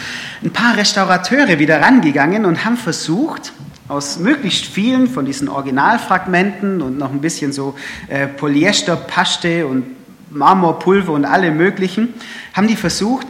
ein 0.43 0.53
paar 0.53 0.77
Restaurateure 0.77 1.59
wieder 1.59 1.81
rangegangen 1.81 2.45
und 2.45 2.65
haben 2.65 2.77
versucht, 2.77 3.53
aus 3.89 4.19
möglichst 4.19 4.65
vielen 4.65 5.09
von 5.09 5.27
diesen 5.27 5.49
Originalfragmenten 5.49 6.81
und 6.81 6.97
noch 6.99 7.11
ein 7.11 7.21
bisschen 7.21 7.53
so 7.53 7.75
äh, 8.09 8.27
Polyester, 8.27 8.97
Paste 8.97 9.67
und 9.67 9.85
Marmorpulver 10.31 11.13
und 11.13 11.25
alle 11.25 11.51
möglichen, 11.51 12.15
haben 12.55 12.69
die 12.69 12.77
versucht, 12.77 13.27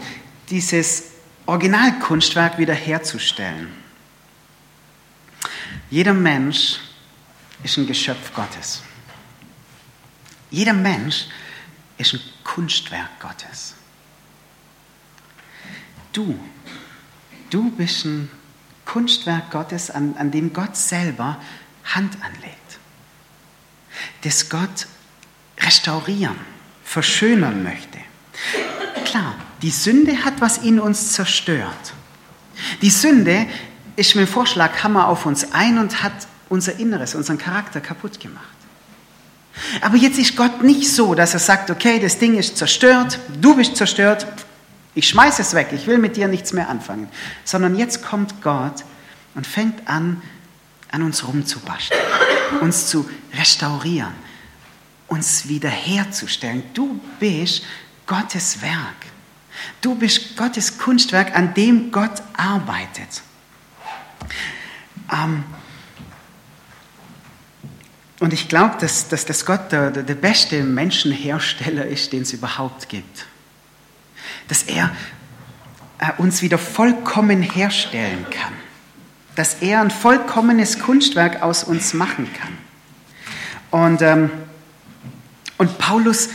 dieses 0.50 1.04
Originalkunstwerk 1.46 2.58
wiederherzustellen. 2.58 3.68
Jeder 5.90 6.14
Mensch 6.14 6.78
ist 7.62 7.76
ein 7.76 7.86
Geschöpf 7.86 8.34
Gottes. 8.34 8.82
Jeder 10.50 10.72
Mensch 10.72 11.26
ist 11.98 12.14
ein 12.14 12.20
Kunstwerk 12.44 13.20
Gottes. 13.20 13.74
Du, 16.12 16.38
du 17.50 17.70
bist 17.70 18.04
ein 18.04 18.30
Kunstwerk 18.84 19.50
Gottes, 19.50 19.90
an, 19.90 20.14
an 20.18 20.30
dem 20.30 20.52
Gott 20.52 20.76
selber 20.76 21.38
Hand 21.84 22.16
anlegt. 22.22 22.78
Das 24.22 24.50
Gott 24.50 24.86
restaurieren, 25.58 26.36
verschönern 26.84 27.62
möchte. 27.62 27.98
Klar, 29.04 29.34
die 29.62 29.70
Sünde 29.70 30.24
hat 30.24 30.40
was 30.40 30.58
in 30.58 30.80
uns 30.80 31.12
zerstört. 31.12 31.94
Die 32.82 32.90
Sünde 32.90 33.46
ist 33.96 34.14
mit 34.14 34.26
dem 34.26 34.32
Vorschlag 34.32 34.82
Hammer 34.82 35.08
auf 35.08 35.26
uns 35.26 35.52
ein 35.52 35.78
und 35.78 36.02
hat 36.02 36.26
unser 36.52 36.78
Inneres, 36.78 37.14
unseren 37.14 37.38
Charakter 37.38 37.80
kaputt 37.80 38.20
gemacht. 38.20 38.44
Aber 39.80 39.96
jetzt 39.96 40.18
ist 40.18 40.36
Gott 40.36 40.62
nicht 40.62 40.92
so, 40.92 41.14
dass 41.14 41.32
er 41.32 41.40
sagt, 41.40 41.70
okay, 41.70 41.98
das 41.98 42.18
Ding 42.18 42.36
ist 42.36 42.58
zerstört, 42.58 43.18
du 43.40 43.56
bist 43.56 43.76
zerstört, 43.76 44.26
ich 44.94 45.08
schmeiße 45.08 45.40
es 45.40 45.54
weg, 45.54 45.68
ich 45.72 45.86
will 45.86 45.96
mit 45.96 46.16
dir 46.16 46.28
nichts 46.28 46.52
mehr 46.52 46.68
anfangen. 46.68 47.08
Sondern 47.44 47.74
jetzt 47.74 48.04
kommt 48.04 48.42
Gott 48.42 48.84
und 49.34 49.46
fängt 49.46 49.88
an, 49.88 50.20
an 50.90 51.02
uns 51.02 51.26
rumzubasteln, 51.26 52.00
uns 52.60 52.86
zu 52.86 53.08
restaurieren, 53.34 54.12
uns 55.08 55.48
wiederherzustellen. 55.48 56.64
Du 56.74 57.00
bist 57.18 57.64
Gottes 58.06 58.60
Werk. 58.60 59.06
Du 59.80 59.94
bist 59.94 60.36
Gottes 60.36 60.76
Kunstwerk, 60.76 61.34
an 61.34 61.54
dem 61.54 61.90
Gott 61.90 62.22
arbeitet. 62.36 63.22
Ähm, 65.10 65.44
und 68.22 68.32
ich 68.32 68.48
glaube, 68.48 68.76
dass, 68.80 69.08
dass, 69.08 69.26
dass 69.26 69.44
Gott 69.44 69.70
der, 69.72 69.90
der 69.90 70.14
beste 70.14 70.62
Menschenhersteller 70.62 71.84
ist, 71.84 72.12
den 72.12 72.22
es 72.22 72.32
überhaupt 72.32 72.88
gibt 72.88 73.26
dass 74.48 74.62
er 74.64 74.90
äh, 75.98 76.10
uns 76.18 76.42
wieder 76.42 76.58
vollkommen 76.58 77.42
herstellen 77.42 78.26
kann, 78.30 78.52
dass 79.34 79.54
er 79.62 79.80
ein 79.80 79.90
vollkommenes 79.90 80.78
Kunstwerk 80.78 81.42
aus 81.42 81.64
uns 81.64 81.94
machen 81.94 82.28
kann. 82.38 82.58
Und, 83.70 84.02
ähm, 84.02 84.30
und 85.56 85.78
Paulus, 85.78 86.28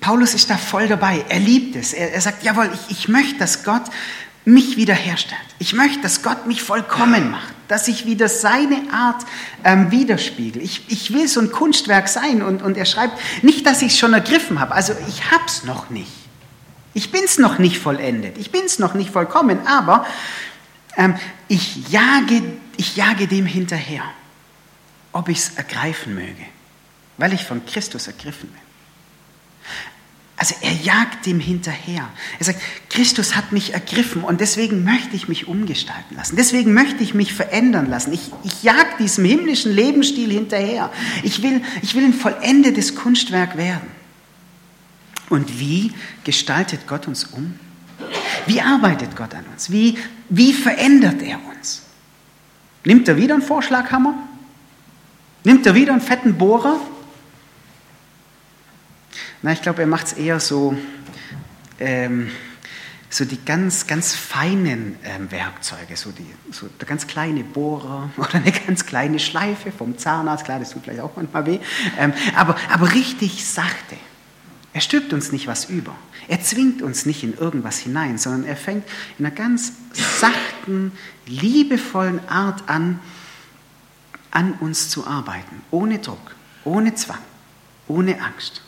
Paulus 0.00 0.34
ist 0.34 0.50
da 0.50 0.56
voll 0.56 0.86
dabei. 0.86 1.24
Er 1.28 1.40
liebt 1.40 1.74
es. 1.74 1.92
Er, 1.92 2.12
er 2.12 2.20
sagt, 2.20 2.44
jawohl, 2.44 2.70
ich, 2.72 2.98
ich 2.98 3.08
möchte, 3.08 3.38
dass 3.38 3.64
Gott 3.64 3.84
mich 4.44 4.76
wiederherstellt. 4.76 5.40
Ich 5.58 5.72
möchte, 5.72 6.00
dass 6.00 6.22
Gott 6.22 6.46
mich 6.46 6.62
vollkommen 6.62 7.30
macht, 7.30 7.53
dass 7.68 7.88
ich 7.88 8.06
wieder 8.06 8.28
seine 8.28 8.92
Art 8.92 9.24
ähm, 9.64 9.90
widerspiegel. 9.90 10.62
Ich, 10.62 10.84
ich 10.88 11.12
will 11.12 11.28
so 11.28 11.40
ein 11.40 11.50
Kunstwerk 11.50 12.08
sein 12.08 12.42
und, 12.42 12.62
und 12.62 12.76
er 12.76 12.84
schreibt, 12.84 13.18
nicht, 13.42 13.66
dass 13.66 13.82
ich 13.82 13.92
es 13.92 13.98
schon 13.98 14.12
ergriffen 14.12 14.60
habe, 14.60 14.74
also 14.74 14.94
ich 15.08 15.30
habe 15.30 15.44
es 15.46 15.64
noch 15.64 15.90
nicht. 15.90 16.12
Ich 16.92 17.10
bin 17.10 17.24
es 17.24 17.38
noch 17.38 17.58
nicht 17.58 17.78
vollendet, 17.78 18.38
ich 18.38 18.50
bin 18.50 18.64
es 18.64 18.78
noch 18.78 18.94
nicht 18.94 19.10
vollkommen, 19.10 19.66
aber 19.66 20.06
ähm, 20.96 21.14
ich, 21.48 21.88
jage, 21.88 22.42
ich 22.76 22.96
jage 22.96 23.26
dem 23.26 23.46
hinterher, 23.46 24.04
ob 25.12 25.28
ich 25.28 25.38
es 25.38 25.56
ergreifen 25.56 26.14
möge, 26.14 26.44
weil 27.18 27.32
ich 27.32 27.44
von 27.44 27.64
Christus 27.66 28.06
ergriffen 28.06 28.48
bin. 28.48 28.63
Also 30.36 30.56
er 30.62 30.72
jagt 30.72 31.26
dem 31.26 31.38
hinterher. 31.38 32.08
Er 32.38 32.44
sagt, 32.44 32.60
Christus 32.90 33.36
hat 33.36 33.52
mich 33.52 33.72
ergriffen 33.72 34.24
und 34.24 34.40
deswegen 34.40 34.82
möchte 34.82 35.14
ich 35.14 35.28
mich 35.28 35.46
umgestalten 35.46 36.16
lassen. 36.16 36.34
Deswegen 36.36 36.74
möchte 36.74 37.04
ich 37.04 37.14
mich 37.14 37.32
verändern 37.32 37.88
lassen. 37.88 38.12
Ich, 38.12 38.32
ich 38.42 38.62
jag 38.64 38.98
diesem 38.98 39.24
himmlischen 39.24 39.72
Lebensstil 39.72 40.30
hinterher. 40.32 40.90
Ich 41.22 41.42
will, 41.42 41.62
ich 41.82 41.94
will 41.94 42.04
ein 42.04 42.12
vollendetes 42.12 42.96
Kunstwerk 42.96 43.56
werden. 43.56 43.88
Und 45.30 45.60
wie 45.60 45.92
gestaltet 46.24 46.86
Gott 46.88 47.06
uns 47.06 47.24
um? 47.24 47.58
Wie 48.46 48.60
arbeitet 48.60 49.16
Gott 49.16 49.34
an 49.34 49.44
uns? 49.52 49.70
Wie, 49.70 49.98
wie 50.28 50.52
verändert 50.52 51.22
er 51.22 51.38
uns? 51.56 51.82
Nimmt 52.84 53.08
er 53.08 53.16
wieder 53.16 53.34
einen 53.34 53.42
Vorschlaghammer? 53.42 54.14
Nimmt 55.44 55.64
er 55.64 55.74
wieder 55.74 55.92
einen 55.92 56.02
fetten 56.02 56.36
Bohrer? 56.36 56.80
Na, 59.44 59.52
ich 59.52 59.60
glaube, 59.60 59.82
er 59.82 59.86
macht 59.86 60.06
es 60.06 60.12
eher 60.14 60.40
so, 60.40 60.74
ähm, 61.78 62.30
so 63.10 63.26
die 63.26 63.44
ganz, 63.44 63.86
ganz 63.86 64.14
feinen 64.14 64.96
ähm, 65.04 65.30
Werkzeuge, 65.30 65.98
so, 65.98 66.12
die, 66.12 66.24
so 66.50 66.66
der 66.80 66.88
ganz 66.88 67.06
kleine 67.06 67.44
Bohrer 67.44 68.08
oder 68.16 68.36
eine 68.36 68.52
ganz 68.52 68.86
kleine 68.86 69.18
Schleife 69.18 69.70
vom 69.70 69.98
Zahnarzt, 69.98 70.46
klar, 70.46 70.60
das 70.60 70.70
tut 70.70 70.84
vielleicht 70.84 71.02
auch 71.02 71.14
manchmal 71.16 71.44
weh, 71.44 71.58
ähm, 71.98 72.14
aber, 72.34 72.56
aber 72.72 72.94
richtig 72.94 73.44
sachte. 73.44 73.96
Er 74.72 74.80
stülpt 74.80 75.12
uns 75.12 75.30
nicht 75.30 75.46
was 75.46 75.66
über. 75.66 75.94
Er 76.26 76.40
zwingt 76.40 76.80
uns 76.80 77.04
nicht 77.04 77.22
in 77.22 77.36
irgendwas 77.36 77.78
hinein, 77.78 78.16
sondern 78.16 78.44
er 78.44 78.56
fängt 78.56 78.86
in 79.18 79.26
einer 79.26 79.34
ganz 79.34 79.74
sachten, 79.92 80.90
liebevollen 81.26 82.26
Art 82.30 82.66
an, 82.66 82.98
an 84.30 84.54
uns 84.54 84.88
zu 84.88 85.06
arbeiten, 85.06 85.60
ohne 85.70 85.98
Druck, 85.98 86.34
ohne 86.64 86.94
Zwang, 86.94 87.18
ohne 87.88 88.22
Angst. 88.22 88.62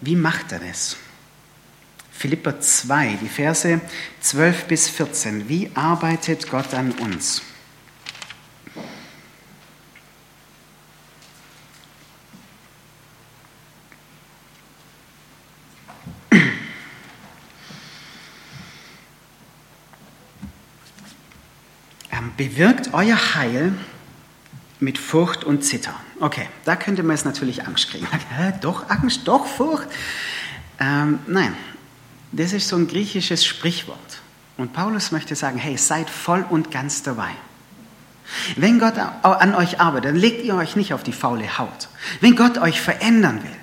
Wie 0.00 0.16
macht 0.16 0.52
er 0.52 0.60
das? 0.60 0.96
Philipper 2.10 2.60
2, 2.60 3.18
die 3.20 3.28
Verse 3.28 3.80
12 4.20 4.64
bis 4.64 4.88
14. 4.88 5.48
Wie 5.48 5.70
arbeitet 5.74 6.50
Gott 6.50 6.74
an 6.74 6.92
uns? 6.92 7.42
Ähm, 22.12 22.32
bewirkt 22.36 22.92
euer 22.92 23.34
Heil 23.36 23.72
mit 24.80 24.98
Furcht 24.98 25.44
und 25.44 25.62
Zittern. 25.62 25.94
Okay, 26.18 26.48
da 26.64 26.76
könnte 26.76 27.02
man 27.02 27.16
jetzt 27.16 27.24
natürlich 27.24 27.66
Angst 27.66 27.90
kriegen. 27.90 28.06
Hä, 28.36 28.52
doch 28.60 28.88
Angst, 28.88 29.22
doch 29.24 29.46
Furcht? 29.46 29.86
Ähm, 30.78 31.20
nein, 31.26 31.54
das 32.32 32.52
ist 32.52 32.68
so 32.68 32.76
ein 32.76 32.88
griechisches 32.88 33.44
Sprichwort. 33.44 33.98
Und 34.56 34.72
Paulus 34.72 35.10
möchte 35.10 35.34
sagen, 35.36 35.58
hey, 35.58 35.76
seid 35.76 36.10
voll 36.10 36.44
und 36.48 36.70
ganz 36.70 37.02
dabei. 37.02 37.30
Wenn 38.56 38.78
Gott 38.78 38.94
an 38.96 39.54
euch 39.54 39.80
arbeitet, 39.80 40.10
dann 40.10 40.16
legt 40.16 40.44
ihr 40.44 40.54
euch 40.54 40.76
nicht 40.76 40.94
auf 40.94 41.02
die 41.02 41.12
faule 41.12 41.58
Haut. 41.58 41.88
Wenn 42.20 42.36
Gott 42.36 42.58
euch 42.58 42.80
verändern 42.80 43.42
will, 43.42 43.56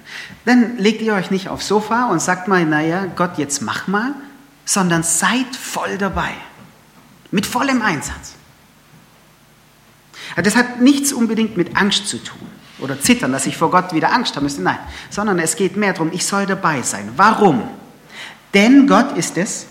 dann 0.46 0.78
legt 0.78 1.02
ihr 1.02 1.14
euch 1.14 1.32
nicht 1.32 1.50
aufs 1.50 1.68
Sofa 1.68 2.08
und 2.08 2.22
sagt 2.22 2.48
mal, 2.48 2.66
naja, 2.66 3.06
Gott, 3.06 3.38
jetzt 3.38 3.62
mach 3.62 3.88
mal, 3.88 4.14
sondern 4.66 5.04
seid 5.04 5.56
voll 5.56 5.98
dabei. 5.98 6.32
Mit 7.32 7.46
vollem 7.46 7.82
Einsatz. 7.82 8.37
Das 10.44 10.56
hat 10.56 10.80
nichts 10.80 11.12
unbedingt 11.12 11.58
mit 11.58 11.76
Angst 11.76 12.08
zu 12.08 12.24
tun 12.24 12.48
oder 12.80 13.00
Zittern, 13.00 13.32
dass 13.32 13.48
ich 13.48 13.58
vor 13.58 13.72
Gott 13.72 13.94
wieder 13.94 14.14
Angst 14.14 14.36
haben 14.36 14.44
müsste. 14.44 14.62
Nein, 14.62 14.78
sondern 15.10 15.40
es 15.40 15.56
geht 15.56 15.76
mehr 15.76 15.94
darum, 15.94 16.12
ich 16.14 16.26
soll 16.26 16.46
dabei 16.46 16.84
sein. 16.84 17.12
Warum? 17.16 17.64
Denn 18.54 18.88
Gott 18.88 19.18
ist 19.18 19.38
es, 19.38 19.66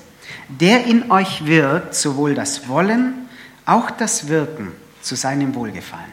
der 0.48 0.84
in 0.84 1.10
euch 1.10 1.46
wirkt, 1.46 1.94
sowohl 1.94 2.34
das 2.34 2.68
Wollen, 2.68 3.28
auch 3.64 3.90
das 3.90 4.28
Wirken 4.28 4.72
zu 5.02 5.14
seinem 5.14 5.54
Wohlgefallen. 5.54 6.12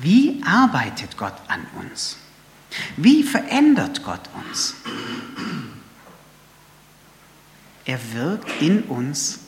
Wie 0.00 0.42
arbeitet 0.46 1.16
Gott 1.16 1.34
an 1.48 1.66
uns? 1.80 2.16
Wie 2.96 3.22
verändert 3.22 4.02
Gott 4.04 4.20
uns? 4.46 4.74
Er 7.84 7.98
wirkt 8.12 8.50
in 8.60 8.82
uns 8.82 9.40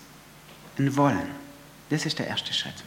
ein 0.78 0.96
Wollen. 0.96 1.28
Das 1.90 2.06
ist 2.06 2.18
der 2.18 2.26
erste 2.26 2.54
Schritt. 2.54 2.84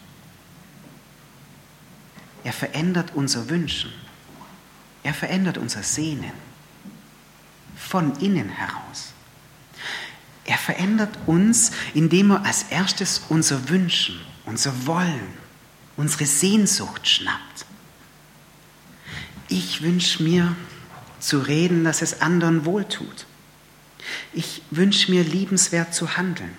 Er 2.43 2.53
verändert 2.53 3.11
unser 3.13 3.49
Wünschen. 3.49 3.91
Er 5.03 5.13
verändert 5.13 5.57
unser 5.57 5.83
Sehnen 5.83 6.31
von 7.75 8.15
innen 8.19 8.49
heraus. 8.49 9.13
Er 10.45 10.57
verändert 10.57 11.17
uns, 11.25 11.71
indem 11.93 12.31
er 12.31 12.45
als 12.45 12.63
erstes 12.69 13.23
unser 13.29 13.69
Wünschen, 13.69 14.19
unser 14.45 14.85
Wollen, 14.85 15.33
unsere 15.95 16.25
Sehnsucht 16.25 17.07
schnappt. 17.07 17.65
Ich 19.47 19.81
wünsche 19.81 20.23
mir 20.23 20.55
zu 21.19 21.39
reden, 21.39 21.83
dass 21.83 22.01
es 22.01 22.21
anderen 22.21 22.65
wohltut. 22.65 23.25
Ich 24.33 24.61
wünsche 24.71 25.11
mir 25.11 25.23
liebenswert 25.23 25.93
zu 25.93 26.17
handeln. 26.17 26.51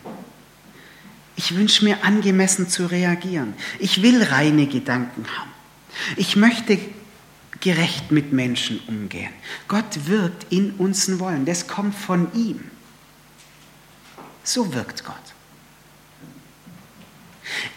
Ich 1.37 1.55
wünsche 1.57 1.85
mir 1.85 2.05
angemessen 2.05 2.69
zu 2.69 2.87
reagieren. 2.87 3.55
Ich 3.79 4.03
will 4.03 4.23
reine 4.23 4.67
Gedanken 4.67 5.27
haben. 5.37 5.54
Ich 6.17 6.37
möchte 6.37 6.79
gerecht 7.61 8.11
mit 8.11 8.33
Menschen 8.33 8.81
umgehen. 8.87 9.33
Gott 9.69 10.07
wirkt 10.07 10.53
in 10.53 10.73
uns 10.73 11.19
Wollen. 11.19 11.47
Das 11.47 11.67
kommt 11.67 11.95
von 11.95 12.33
ihm. 12.35 12.71
So 14.43 14.75
wirkt 14.75 15.05
Gott. 15.05 15.17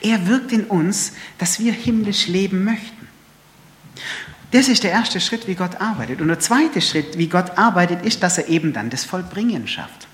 Er 0.02 0.28
wirkt 0.28 0.52
in 0.52 0.66
uns, 0.66 1.14
dass 1.38 1.60
wir 1.60 1.74
himmlisch 1.74 2.28
leben 2.28 2.64
möchten. 2.64 3.08
Das 4.52 4.68
ist 4.70 4.84
der 4.84 4.92
erste 4.92 5.20
Schritt, 5.20 5.48
wie 5.48 5.56
Gott 5.56 5.82
arbeitet. 5.82 6.22
Und 6.22 6.30
der 6.30 6.40
zweite 6.40 6.82
Schritt, 6.82 7.18
wie 7.18 7.28
Gott 7.28 7.58
arbeitet, 7.58 8.06
ist, 8.06 8.24
dass 8.24 8.38
er 8.38 8.48
eben 8.48 8.74
dann 8.74 8.90
das 8.90 9.04
Vollbringen 9.04 9.68
schafft. 9.68 10.08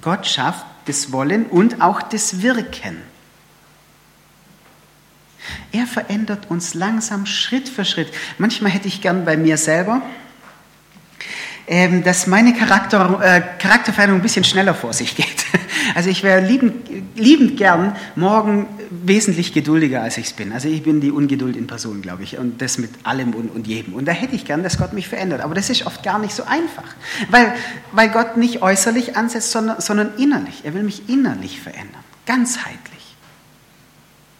Gott 0.00 0.26
schafft 0.26 0.66
das 0.86 1.12
Wollen 1.12 1.46
und 1.46 1.80
auch 1.80 2.02
das 2.02 2.42
Wirken. 2.42 2.96
Er 5.72 5.86
verändert 5.86 6.50
uns 6.50 6.74
langsam 6.74 7.26
Schritt 7.26 7.68
für 7.68 7.84
Schritt. 7.84 8.08
Manchmal 8.38 8.72
hätte 8.72 8.88
ich 8.88 9.00
gern 9.00 9.24
bei 9.24 9.36
mir 9.36 9.56
selber, 9.56 10.02
ähm, 11.66 12.04
dass 12.04 12.26
meine 12.26 12.52
Charakter, 12.52 13.20
äh, 13.22 13.42
Charakterveränderung 13.58 14.20
ein 14.20 14.22
bisschen 14.22 14.44
schneller 14.44 14.74
vor 14.74 14.92
sich 14.92 15.16
geht. 15.16 15.26
Also 15.94 16.08
ich 16.08 16.22
wäre 16.22 16.40
liebend, 16.40 16.88
liebend 17.14 17.56
gern 17.56 17.94
morgen 18.16 18.66
wesentlich 18.90 19.52
geduldiger, 19.52 20.02
als 20.02 20.16
ich 20.16 20.26
es 20.26 20.32
bin. 20.32 20.52
Also 20.52 20.66
ich 20.66 20.82
bin 20.82 21.00
die 21.00 21.10
Ungeduld 21.10 21.56
in 21.56 21.66
Person, 21.66 22.00
glaube 22.00 22.22
ich, 22.22 22.38
und 22.38 22.60
das 22.62 22.78
mit 22.78 22.90
allem 23.04 23.34
und, 23.34 23.48
und 23.54 23.66
jedem. 23.66 23.92
Und 23.92 24.06
da 24.06 24.12
hätte 24.12 24.34
ich 24.34 24.44
gern, 24.44 24.62
dass 24.62 24.78
Gott 24.78 24.92
mich 24.92 25.08
verändert. 25.08 25.42
Aber 25.42 25.54
das 25.54 25.70
ist 25.70 25.86
oft 25.86 26.02
gar 26.02 26.18
nicht 26.18 26.34
so 26.34 26.44
einfach, 26.44 26.84
weil, 27.30 27.54
weil 27.92 28.08
Gott 28.08 28.36
nicht 28.36 28.62
äußerlich 28.62 29.16
ansetzt, 29.16 29.50
sondern, 29.50 29.80
sondern 29.80 30.16
innerlich. 30.16 30.62
Er 30.64 30.74
will 30.74 30.82
mich 30.82 31.08
innerlich 31.08 31.60
verändern, 31.60 32.02
ganzheitlich. 32.26 33.03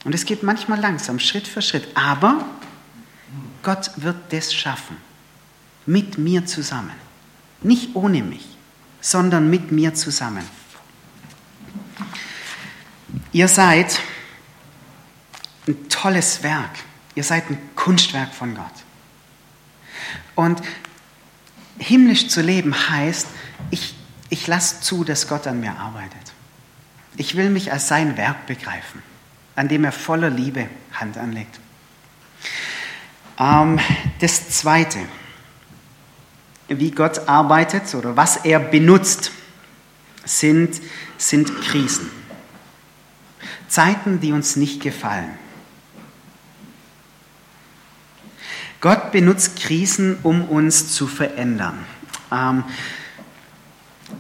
Und 0.04 0.14
es 0.14 0.26
geht 0.26 0.42
manchmal 0.42 0.78
langsam, 0.78 1.18
Schritt 1.18 1.48
für 1.48 1.62
Schritt. 1.62 1.88
Aber 1.96 2.44
Gott 3.62 3.90
wird 3.96 4.16
das 4.30 4.54
schaffen. 4.54 4.98
Mit 5.86 6.18
mir 6.18 6.46
zusammen. 6.46 6.94
Nicht 7.62 7.94
ohne 7.94 8.22
mich, 8.22 8.46
sondern 9.00 9.48
mit 9.48 9.72
mir 9.72 9.94
zusammen. 9.94 10.44
Ihr 13.32 13.48
seid 13.48 13.98
ein 15.66 15.88
tolles 15.88 16.42
Werk. 16.42 16.70
Ihr 17.14 17.24
seid 17.24 17.48
ein 17.48 17.58
Kunstwerk 17.74 18.34
von 18.34 18.54
Gott. 18.54 18.64
Und 20.34 20.60
himmlisch 21.78 22.28
zu 22.28 22.42
leben 22.42 22.74
heißt, 22.90 23.26
ich, 23.70 23.94
ich 24.28 24.46
lasse 24.46 24.80
zu, 24.80 25.04
dass 25.04 25.28
Gott 25.28 25.46
an 25.46 25.60
mir 25.60 25.78
arbeitet. 25.78 26.32
Ich 27.16 27.36
will 27.36 27.48
mich 27.48 27.72
als 27.72 27.88
sein 27.88 28.16
Werk 28.16 28.46
begreifen 28.46 29.02
an 29.56 29.68
dem 29.68 29.84
er 29.84 29.92
voller 29.92 30.30
Liebe 30.30 30.68
Hand 30.92 31.16
anlegt. 31.16 31.60
Ähm, 33.38 33.78
das 34.20 34.48
Zweite, 34.50 34.98
wie 36.68 36.90
Gott 36.90 37.28
arbeitet 37.28 37.94
oder 37.94 38.16
was 38.16 38.36
er 38.38 38.58
benutzt, 38.58 39.32
sind, 40.24 40.80
sind 41.18 41.54
Krisen. 41.62 42.10
Zeiten, 43.68 44.20
die 44.20 44.32
uns 44.32 44.56
nicht 44.56 44.82
gefallen. 44.82 45.30
Gott 48.80 49.12
benutzt 49.12 49.56
Krisen, 49.56 50.18
um 50.22 50.44
uns 50.44 50.94
zu 50.94 51.06
verändern. 51.06 51.84
Ähm, 52.30 52.64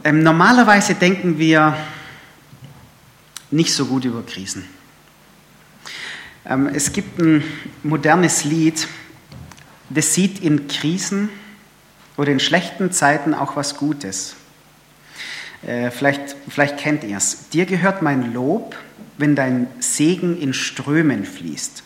ähm, 0.02 0.22
normalerweise 0.22 0.94
denken 0.94 1.38
wir 1.38 1.76
nicht 3.50 3.74
so 3.74 3.86
gut 3.86 4.04
über 4.04 4.24
Krisen. 4.24 4.64
Ähm, 6.46 6.66
es 6.66 6.92
gibt 6.92 7.18
ein 7.18 7.42
modernes 7.82 8.44
Lied, 8.44 8.86
das 9.90 10.14
sieht 10.14 10.40
in 10.40 10.68
Krisen 10.68 11.28
oder 12.16 12.32
in 12.32 12.40
schlechten 12.40 12.92
Zeiten 12.92 13.34
auch 13.34 13.56
was 13.56 13.76
Gutes. 13.76 14.36
Äh, 15.66 15.90
vielleicht, 15.90 16.36
vielleicht 16.48 16.78
kennt 16.78 17.04
ihr 17.04 17.16
es. 17.16 17.48
Dir 17.48 17.64
gehört 17.64 18.02
mein 18.02 18.32
Lob, 18.34 18.76
wenn 19.16 19.34
dein 19.34 19.68
Segen 19.78 20.40
in 20.40 20.52
Strömen 20.52 21.24
fließt. 21.24 21.82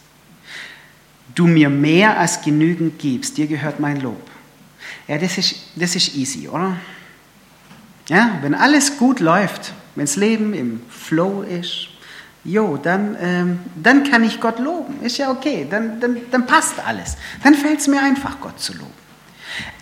Du 1.35 1.47
mir 1.47 1.69
mehr 1.69 2.19
als 2.19 2.43
genügend 2.43 2.99
gibst, 2.99 3.37
dir 3.37 3.47
gehört 3.47 3.79
mein 3.79 4.01
Lob. 4.01 4.21
Ja, 5.07 5.19
das 5.19 5.39
ist, 5.39 5.55
das 5.77 5.95
ist 5.95 6.17
easy, 6.17 6.49
oder? 6.49 6.77
Ja, 8.09 8.39
wenn 8.43 8.55
alles 8.55 8.97
gut 8.97 9.21
läuft, 9.21 9.73
wenn 9.95 10.07
das 10.07 10.17
Leben 10.17 10.55
im 10.55 10.81
Flow 10.89 11.43
ist, 11.43 11.89
jo, 12.45 12.77
dann, 12.77 13.17
ähm, 13.21 13.61
dann 13.77 14.05
kann 14.05 14.25
ich 14.25 14.41
Gott 14.41 14.59
loben. 14.59 15.03
Ist 15.03 15.19
ja 15.19 15.31
okay, 15.31 15.67
dann, 15.69 16.01
dann, 16.01 16.17
dann 16.31 16.47
passt 16.47 16.79
alles. 16.85 17.17
Dann 17.43 17.55
fällt 17.55 17.81
es 17.81 17.89
mir 17.89 18.03
einfach, 18.03 18.41
Gott 18.41 18.61
zu 18.61 18.73
loben. 18.73 18.93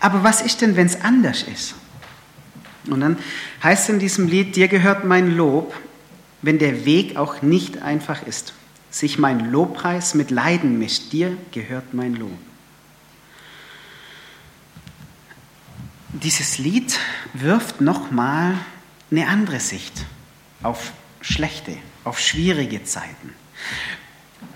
Aber 0.01 0.23
was 0.25 0.43
ist 0.43 0.61
denn, 0.61 0.77
wenn 0.77 0.87
es 0.87 1.01
anders 1.03 1.43
ist? 1.43 1.75
Und 2.89 3.01
dann 3.01 3.19
heißt 3.63 3.85
es 3.85 3.89
in 3.89 3.99
diesem 3.99 4.29
Lied, 4.29 4.57
dir 4.57 4.69
gehört 4.69 5.05
mein 5.05 5.37
Lob, 5.37 5.75
wenn 6.43 6.59
der 6.59 6.85
Weg 6.85 7.17
auch 7.17 7.43
nicht 7.43 7.83
einfach 7.83 8.27
ist. 8.27 8.53
Sich 8.91 9.19
mein 9.19 9.51
Lobpreis 9.51 10.15
mit 10.15 10.31
Leiden 10.31 10.79
mischt, 10.79 11.13
dir 11.13 11.37
gehört 11.51 11.93
mein 11.93 12.15
Lob. 12.15 12.39
Dieses 16.13 16.59
Lied 16.59 16.99
wirft 17.35 17.81
nochmal 17.81 18.55
eine 19.11 19.29
andere 19.29 19.61
Sicht 19.61 20.07
auf 20.63 20.93
schlechte, 21.21 21.77
auf 22.07 22.21
schwierige 22.21 22.85
Zeiten. 22.85 23.35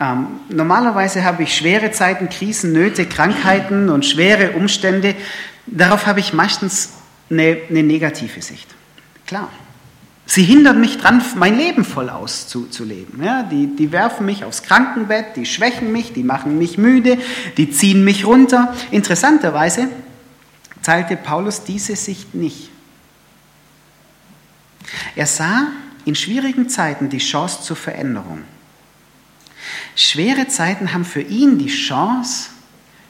Ähm, 0.00 0.26
normalerweise 0.48 1.24
habe 1.24 1.42
ich 1.42 1.54
schwere 1.54 1.90
Zeiten, 1.90 2.28
Krisen, 2.28 2.72
Nöte, 2.72 3.06
Krankheiten 3.06 3.90
und 3.90 4.06
schwere 4.06 4.52
Umstände. 4.52 5.14
Darauf 5.66 6.06
habe 6.06 6.20
ich 6.20 6.32
meistens 6.32 6.90
eine, 7.28 7.58
eine 7.68 7.82
negative 7.82 8.40
Sicht. 8.40 8.68
Klar. 9.26 9.50
Sie 10.26 10.44
hindern 10.44 10.80
mich 10.80 10.98
dran, 10.98 11.20
mein 11.34 11.56
Leben 11.56 11.84
voll 11.84 12.08
auszuleben. 12.08 13.22
Ja, 13.24 13.42
die, 13.42 13.74
die 13.74 13.90
werfen 13.90 14.26
mich 14.26 14.44
aufs 14.44 14.62
Krankenbett, 14.62 15.34
die 15.34 15.44
schwächen 15.44 15.90
mich, 15.90 16.12
die 16.12 16.22
machen 16.22 16.56
mich 16.56 16.78
müde, 16.78 17.18
die 17.56 17.72
ziehen 17.72 18.04
mich 18.04 18.24
runter. 18.24 18.72
Interessanterweise 18.92 19.88
teilte 20.84 21.16
Paulus 21.16 21.64
diese 21.64 21.96
Sicht 21.96 22.32
nicht. 22.34 22.70
Er 25.16 25.26
sah 25.26 25.66
in 26.04 26.14
schwierigen 26.14 26.68
Zeiten 26.68 27.08
die 27.08 27.18
Chance 27.18 27.62
zur 27.62 27.76
Veränderung. 27.76 28.42
Schwere 29.94 30.48
Zeiten 30.48 30.92
haben 30.92 31.04
für 31.04 31.20
ihn 31.20 31.58
die 31.58 31.68
Chance, 31.68 32.50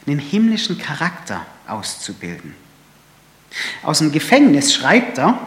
einen 0.07 0.19
himmlischen 0.19 0.79
Charakter 0.79 1.47
auszubilden. 1.67 2.55
Aus 3.83 3.99
dem 3.99 4.13
Gefängnis 4.13 4.75
schreibt 4.75 5.19
er, 5.19 5.39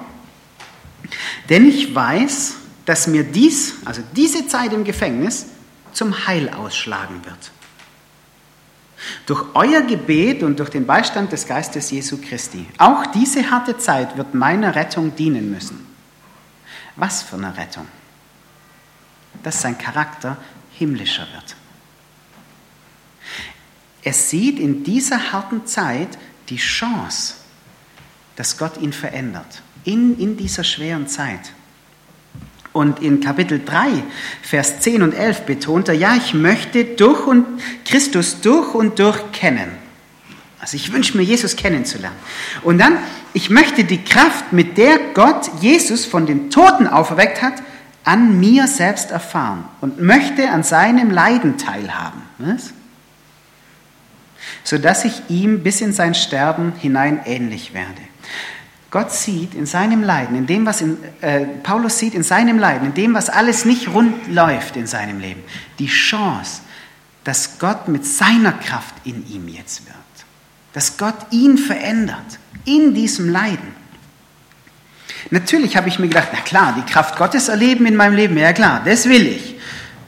denn 1.50 1.68
ich 1.68 1.94
weiß, 1.94 2.56
dass 2.86 3.08
mir 3.08 3.24
dies, 3.24 3.76
also 3.86 4.02
diese 4.16 4.48
Zeit 4.48 4.74
im 4.74 4.84
Gefängnis, 4.84 5.48
zum 5.92 6.28
Heil 6.28 6.50
ausschlagen 6.50 7.24
wird. 7.24 7.52
Durch 9.26 9.44
euer 9.54 9.82
Gebet 9.82 10.44
und 10.44 10.60
durch 10.60 10.70
den 10.70 10.86
Beistand 10.86 11.32
des 11.32 11.46
Geistes 11.46 11.92
Jesu 11.92 12.18
Christi. 12.22 12.66
Auch 12.78 13.06
diese 13.08 13.52
harte 13.52 13.78
Zeit 13.78 14.18
wird 14.18 14.34
meiner 14.34 14.76
Rettung 14.76 15.16
dienen 15.16 15.52
müssen. 15.52 15.93
Was 16.96 17.24
für 17.24 17.36
eine 17.36 17.56
Rettung? 17.58 17.88
Dass 19.42 19.62
sein 19.62 19.78
Charakter 19.78 20.38
himmlischer 20.74 21.28
wird. 21.34 21.56
Er 24.04 24.14
sieht 24.14 24.60
in 24.60 24.84
dieser 24.84 25.32
harten 25.32 25.66
Zeit 25.66 26.18
die 26.50 26.58
Chance, 26.58 27.36
dass 28.36 28.58
Gott 28.58 28.78
ihn 28.78 28.94
verändert. 28.94 29.62
In, 29.86 30.20
in 30.20 30.38
dieser 30.38 30.64
schweren 30.64 31.08
Zeit. 31.08 31.54
Und 32.74 33.02
in 33.02 33.22
Kapitel 33.22 33.64
3, 33.64 34.04
Vers 34.42 34.80
10 34.80 35.04
und 35.04 35.14
11 35.14 35.42
betont 35.46 35.88
er, 35.88 35.94
ja, 35.94 36.16
ich 36.16 36.34
möchte 36.34 36.84
durch 36.84 37.26
und 37.28 37.46
Christus 37.86 38.42
durch 38.42 38.74
und 38.74 38.98
durch 38.98 39.32
kennen. 39.32 39.83
Also 40.64 40.78
ich 40.78 40.94
wünsche 40.94 41.18
mir, 41.18 41.24
Jesus 41.24 41.58
kennenzulernen. 41.58 42.16
Und 42.62 42.78
dann, 42.78 42.98
ich 43.34 43.50
möchte 43.50 43.84
die 43.84 44.02
Kraft, 44.02 44.54
mit 44.54 44.78
der 44.78 44.98
Gott 45.14 45.52
Jesus 45.60 46.06
von 46.06 46.26
den 46.26 46.52
Toten 46.52 46.88
auferweckt 46.88 47.42
hat, 47.42 47.56
an 48.06 48.40
mir 48.40 48.68
selbst 48.68 49.12
erfahren 49.12 49.66
und 49.82 50.00
möchte 50.00 50.50
an 50.50 50.64
seinem 50.64 51.12
Leiden 51.12 51.58
teilhaben. 51.58 52.22
Was? 52.38 52.72
Sodass 54.64 55.04
ich 55.04 55.24
ihm 55.28 55.64
bis 55.64 55.82
in 55.82 55.92
sein 55.92 56.16
Sterben 56.16 56.72
hinein 56.80 57.20
ähnlich 57.26 57.74
werde. 57.74 58.02
Gott 58.90 59.12
sieht 59.12 59.56
in 59.56 59.66
seinem 59.66 60.02
Leiden, 60.02 60.38
in 60.38 60.48
dem, 60.48 60.66
was 60.66 60.80
in, 60.80 60.98
äh, 61.20 61.42
Paulus 61.42 62.00
sieht 62.00 62.14
in 62.14 62.24
seinem 62.24 62.58
Leiden, 62.58 62.88
in 62.88 62.94
dem, 62.94 63.14
was 63.16 63.30
alles 63.30 63.66
nicht 63.66 63.90
rund 63.90 64.30
läuft 64.30 64.78
in 64.78 64.88
seinem 64.88 65.20
Leben, 65.20 65.44
die 65.78 65.88
Chance, 65.88 66.62
dass 67.26 67.60
Gott 67.60 67.90
mit 67.90 68.06
seiner 68.06 68.54
Kraft 68.54 68.96
in 69.04 69.28
ihm 69.30 69.50
jetzt 69.50 69.86
wird. 69.86 69.98
Dass 70.74 70.98
Gott 70.98 71.16
ihn 71.32 71.58
verändert 71.58 72.40
in 72.66 72.94
diesem 72.94 73.30
Leiden. 73.30 73.74
Natürlich 75.30 75.78
habe 75.78 75.90
ich 75.90 76.00
mir 76.00 76.08
gedacht, 76.08 76.30
na 76.34 76.42
klar, 76.42 76.74
die 76.78 76.92
Kraft 76.92 77.18
Gottes 77.18 77.48
erleben 77.48 77.86
in 77.86 77.96
meinem 77.96 78.16
Leben, 78.16 78.38
ja 78.38 78.54
klar, 78.54 78.82
das 78.84 79.06
will 79.06 79.26
ich. 79.26 79.56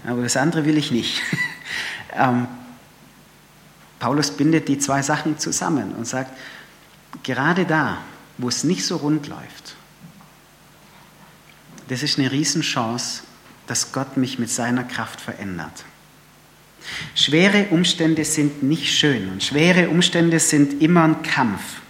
Aber 0.06 0.21
das 0.21 0.38
andere 0.38 0.65
will 0.65 0.78
ich 0.78 0.91
nicht. 0.91 1.21
ähm, 2.13 2.47
Paulus 3.99 4.32
bindet 4.32 4.67
die 4.67 4.78
zwei 4.78 5.01
Sachen 5.01 5.39
zusammen 5.39 5.93
und 5.93 6.06
sagt, 6.06 6.38
gerade 7.23 7.65
da, 7.65 7.99
wo 8.38 8.49
es 8.49 8.63
nicht 8.63 8.86
so 8.86 8.97
rund 8.97 9.28
läuft, 9.28 9.75
das 11.88 12.04
ist 12.04 12.19
eine 12.19 12.32
Riesenchance, 12.32 13.23
dass 13.67 13.91
Gott 13.91 14.17
mich 14.17 14.38
mit 14.39 14.49
seiner 14.49 14.84
Kraft 14.84 15.21
verändert. 15.21 15.86
Schwere 17.13 17.67
Umstände 17.71 18.26
sind 18.26 18.63
nicht 18.63 18.93
schön 18.93 19.30
und 19.30 19.43
schwere 19.43 19.89
Umstände 19.89 20.39
sind 20.39 20.82
immer 20.82 21.04
ein 21.04 21.21
Kampf. 21.24 21.82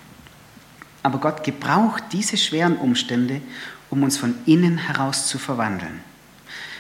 Aber 1.04 1.20
Gott 1.20 1.44
gebraucht 1.44 2.04
diese 2.12 2.38
schweren 2.38 2.78
Umstände, 2.78 3.42
um 3.90 4.04
uns 4.04 4.18
von 4.18 4.36
innen 4.46 4.78
heraus 4.78 5.28
zu 5.28 5.38
verwandeln. 5.38 6.02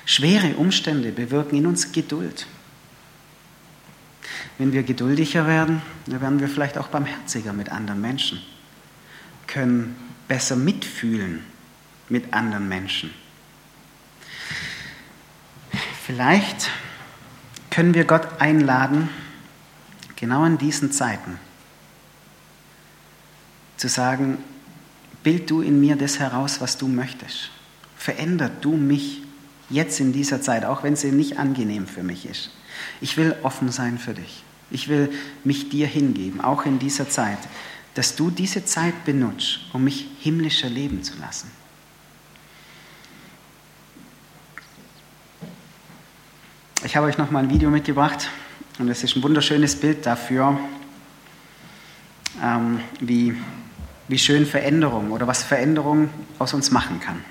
Schwere 0.06 0.56
Umstände 0.56 1.12
bewirken 1.12 1.58
in 1.58 1.67
uns 1.67 1.91
Geduld. 1.91 2.47
Wenn 4.58 4.71
wir 4.71 4.84
geduldiger 4.84 5.47
werden, 5.47 5.82
dann 6.08 6.21
werden 6.21 6.39
wir 6.39 6.47
vielleicht 6.47 6.78
auch 6.78 6.88
barmherziger 6.88 7.54
mit 7.54 7.71
anderen 7.71 8.01
Menschen 8.01 8.39
können 9.47 9.95
besser 10.28 10.56
mitfühlen 10.56 11.45
mit 12.10 12.34
anderen 12.34 12.67
Menschen. 12.67 13.13
Vielleicht 16.06 16.69
können 17.75 17.93
wir 17.93 18.05
Gott 18.05 18.39
einladen, 18.39 19.09
genau 20.15 20.45
in 20.45 20.57
diesen 20.57 20.91
Zeiten 20.93 21.38
zu 23.75 23.89
sagen, 23.89 24.38
bild 25.23 25.49
du 25.49 25.61
in 25.61 25.79
mir 25.81 25.97
das 25.97 26.17
heraus, 26.17 26.61
was 26.61 26.77
du 26.77 26.88
möchtest. 26.88 27.51
Veränder 27.97 28.49
du 28.49 28.77
mich 28.77 29.23
jetzt 29.69 29.99
in 29.99 30.13
dieser 30.13 30.41
Zeit, 30.41 30.63
auch 30.63 30.83
wenn 30.83 30.95
sie 30.95 31.11
nicht 31.11 31.38
angenehm 31.38 31.85
für 31.85 32.01
mich 32.01 32.25
ist. 32.25 32.51
Ich 33.01 33.17
will 33.17 33.35
offen 33.43 33.69
sein 33.71 33.97
für 33.97 34.13
dich. 34.13 34.43
Ich 34.71 34.88
will 34.88 35.11
mich 35.43 35.69
dir 35.69 35.85
hingeben, 35.85 36.41
auch 36.41 36.65
in 36.65 36.79
dieser 36.79 37.09
Zeit 37.09 37.39
dass 37.95 38.15
du 38.15 38.29
diese 38.29 38.65
Zeit 38.65 39.05
benutzt, 39.05 39.61
um 39.73 39.85
mich 39.85 40.05
himmlischer 40.19 40.69
leben 40.69 41.01
zu 41.01 41.17
lassen. 41.17 41.49
Ich 46.86 46.95
habe 46.95 47.08
euch 47.08 47.17
noch 47.17 47.32
mal 47.32 47.39
ein 47.39 47.50
Video 47.50 47.71
mitgebracht 47.71 48.30
und 48.78 48.89
es 48.89 49.04
ist 49.04 49.15
ein 49.15 49.24
wunderschönes 49.24 49.76
Bild 49.76 50.06
dafür, 50.06 50.60
ähm, 52.43 52.80
wie, 53.00 53.36
wie 54.08 54.19
schön 54.19 54.45
Veränderung 54.45 55.10
oder 55.10 55.26
was 55.26 55.41
Veränderung 55.41 56.12
aus 56.38 56.54
uns 56.54 56.69
machen 56.69 57.00
kann. 57.00 57.26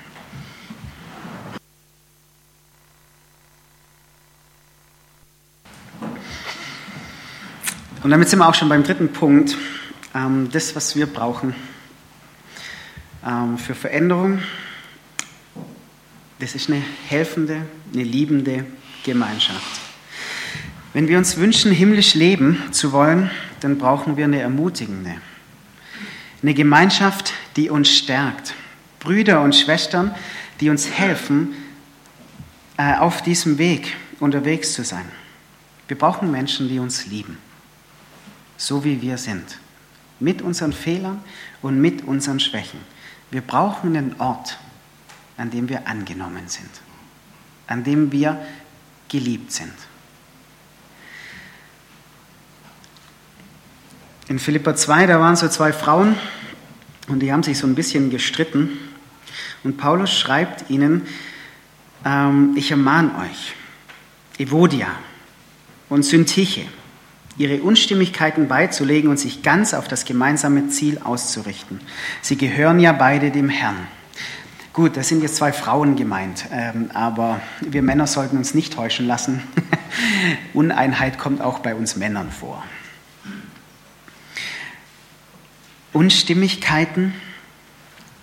Und 8.03 8.11
damit 8.11 8.29
sind 8.29 8.41
wir 8.41 8.49
auch 8.49 8.55
schon 8.55 8.69
beim 8.69 8.83
dritten 8.83 9.13
Punkt 9.13 9.57
ähm, 10.17 10.49
das, 10.51 10.75
was 10.75 10.97
wir 10.97 11.07
brauchen 11.07 11.55
ähm, 13.25 13.57
für 13.57 13.77
Veränderung, 13.77 14.41
das 16.41 16.57
ist 16.57 16.69
eine 16.69 16.83
helfende, 17.07 17.65
eine 17.93 18.03
liebende 18.03 18.65
Gemeinschaft. 19.05 19.81
Wenn 20.93 21.07
wir 21.09 21.19
uns 21.19 21.37
wünschen, 21.37 21.71
himmlisch 21.71 22.15
leben 22.15 22.63
zu 22.73 22.93
wollen, 22.93 23.31
dann 23.61 23.79
brauchen 23.79 24.17
wir 24.17 24.25
eine 24.25 24.41
ermutigende, 24.41 25.15
eine 26.43 26.55
Gemeinschaft, 26.55 27.33
die 27.57 27.71
uns 27.71 27.91
stärkt. 27.91 28.55
Brüder 28.99 29.43
und 29.43 29.55
Schwestern, 29.55 30.15
die 30.61 30.71
uns 30.71 30.91
helfen, 30.91 31.55
äh, 32.77 32.97
auf 32.97 33.23
diesem 33.23 33.59
Weg 33.59 33.95
unterwegs 34.19 34.73
zu 34.73 34.83
sein. 34.83 35.05
Wir 35.87 35.99
brauchen 35.99 36.31
Menschen, 36.31 36.69
die 36.69 36.79
uns 36.79 37.07
lieben, 37.07 37.39
so 38.57 38.85
wie 38.85 39.01
wir 39.03 39.19
sind 39.19 39.59
mit 40.21 40.43
unseren 40.43 40.73
Fehlern 40.73 41.23
und 41.63 41.81
mit 41.81 42.05
unseren 42.05 42.41
Schwächen. 42.41 42.81
Wir 43.31 43.41
brauchen 43.41 43.97
einen 43.97 44.21
Ort, 44.21 44.59
an 45.37 45.51
dem 45.51 45.69
wir 45.69 45.87
angenommen 45.87 46.45
sind, 46.47 46.71
an 47.67 47.85
dem 47.85 48.13
wir 48.13 48.41
geliebt 49.09 49.53
sind. 49.53 49.73
In 54.29 54.39
Philippa 54.39 54.75
2, 54.75 55.07
da 55.07 55.21
waren 55.21 55.37
so 55.37 55.49
zwei 55.49 55.73
Frauen 55.73 56.17
und 57.09 57.21
die 57.21 57.33
haben 57.33 57.43
sich 57.43 57.59
so 57.59 57.67
ein 57.67 57.75
bisschen 57.75 58.11
gestritten. 58.11 58.71
Und 59.63 59.77
Paulus 59.77 60.13
schreibt 60.13 60.71
ihnen, 60.71 61.03
ähm, 62.05 62.55
ich 62.57 62.71
ermahne 62.71 63.11
euch, 63.19 63.55
Evodia 64.39 64.89
und 65.89 66.05
Syntyche, 66.05 66.63
ihre 67.37 67.63
Unstimmigkeiten 67.63 68.49
beizulegen 68.49 69.11
und 69.11 69.19
sich 69.19 69.43
ganz 69.43 69.75
auf 69.75 69.89
das 69.89 70.05
gemeinsame 70.05 70.69
Ziel 70.69 70.99
auszurichten. 71.03 71.81
Sie 72.23 72.37
gehören 72.37 72.81
ja 72.81 72.93
beide 72.93 73.31
dem 73.31 73.49
Herrn. 73.49 73.87
Gut, 74.75 74.97
das 74.97 75.07
sind 75.07 75.23
jetzt 75.23 75.37
zwei 75.37 75.53
Frauen 75.53 75.95
gemeint, 75.95 76.47
ähm, 76.51 76.91
aber 76.95 77.41
wir 77.61 77.81
Männer 77.81 78.09
sollten 78.09 78.37
uns 78.37 78.55
nicht 78.55 78.73
täuschen 78.73 79.07
lassen. 79.07 79.41
Uneinheit 80.53 81.17
kommt 81.17 81.41
auch 81.41 81.61
bei 81.61 81.77
uns 81.77 81.95
Männern 81.95 82.33
vor. 82.33 82.65
Unstimmigkeiten, 85.93 87.15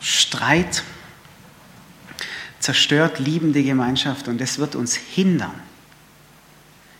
Streit 0.01 0.83
zerstört 2.59 3.19
liebende 3.19 3.63
Gemeinschaft 3.63 4.27
und 4.27 4.41
es 4.41 4.59
wird 4.59 4.75
uns 4.75 4.93
hindern, 4.93 5.55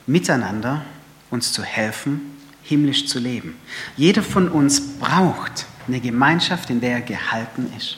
miteinander 0.08 0.86
uns 1.30 1.52
zu 1.52 1.62
helfen, 1.62 2.38
himmlisch 2.64 3.06
zu 3.06 3.20
leben. 3.20 3.58
Jeder 3.98 4.24
von 4.24 4.48
uns 4.48 4.98
braucht 4.98 5.66
eine 5.90 6.00
Gemeinschaft, 6.00 6.70
in 6.70 6.80
der 6.80 6.92
er 6.92 7.02
gehalten 7.02 7.70
ist. 7.78 7.98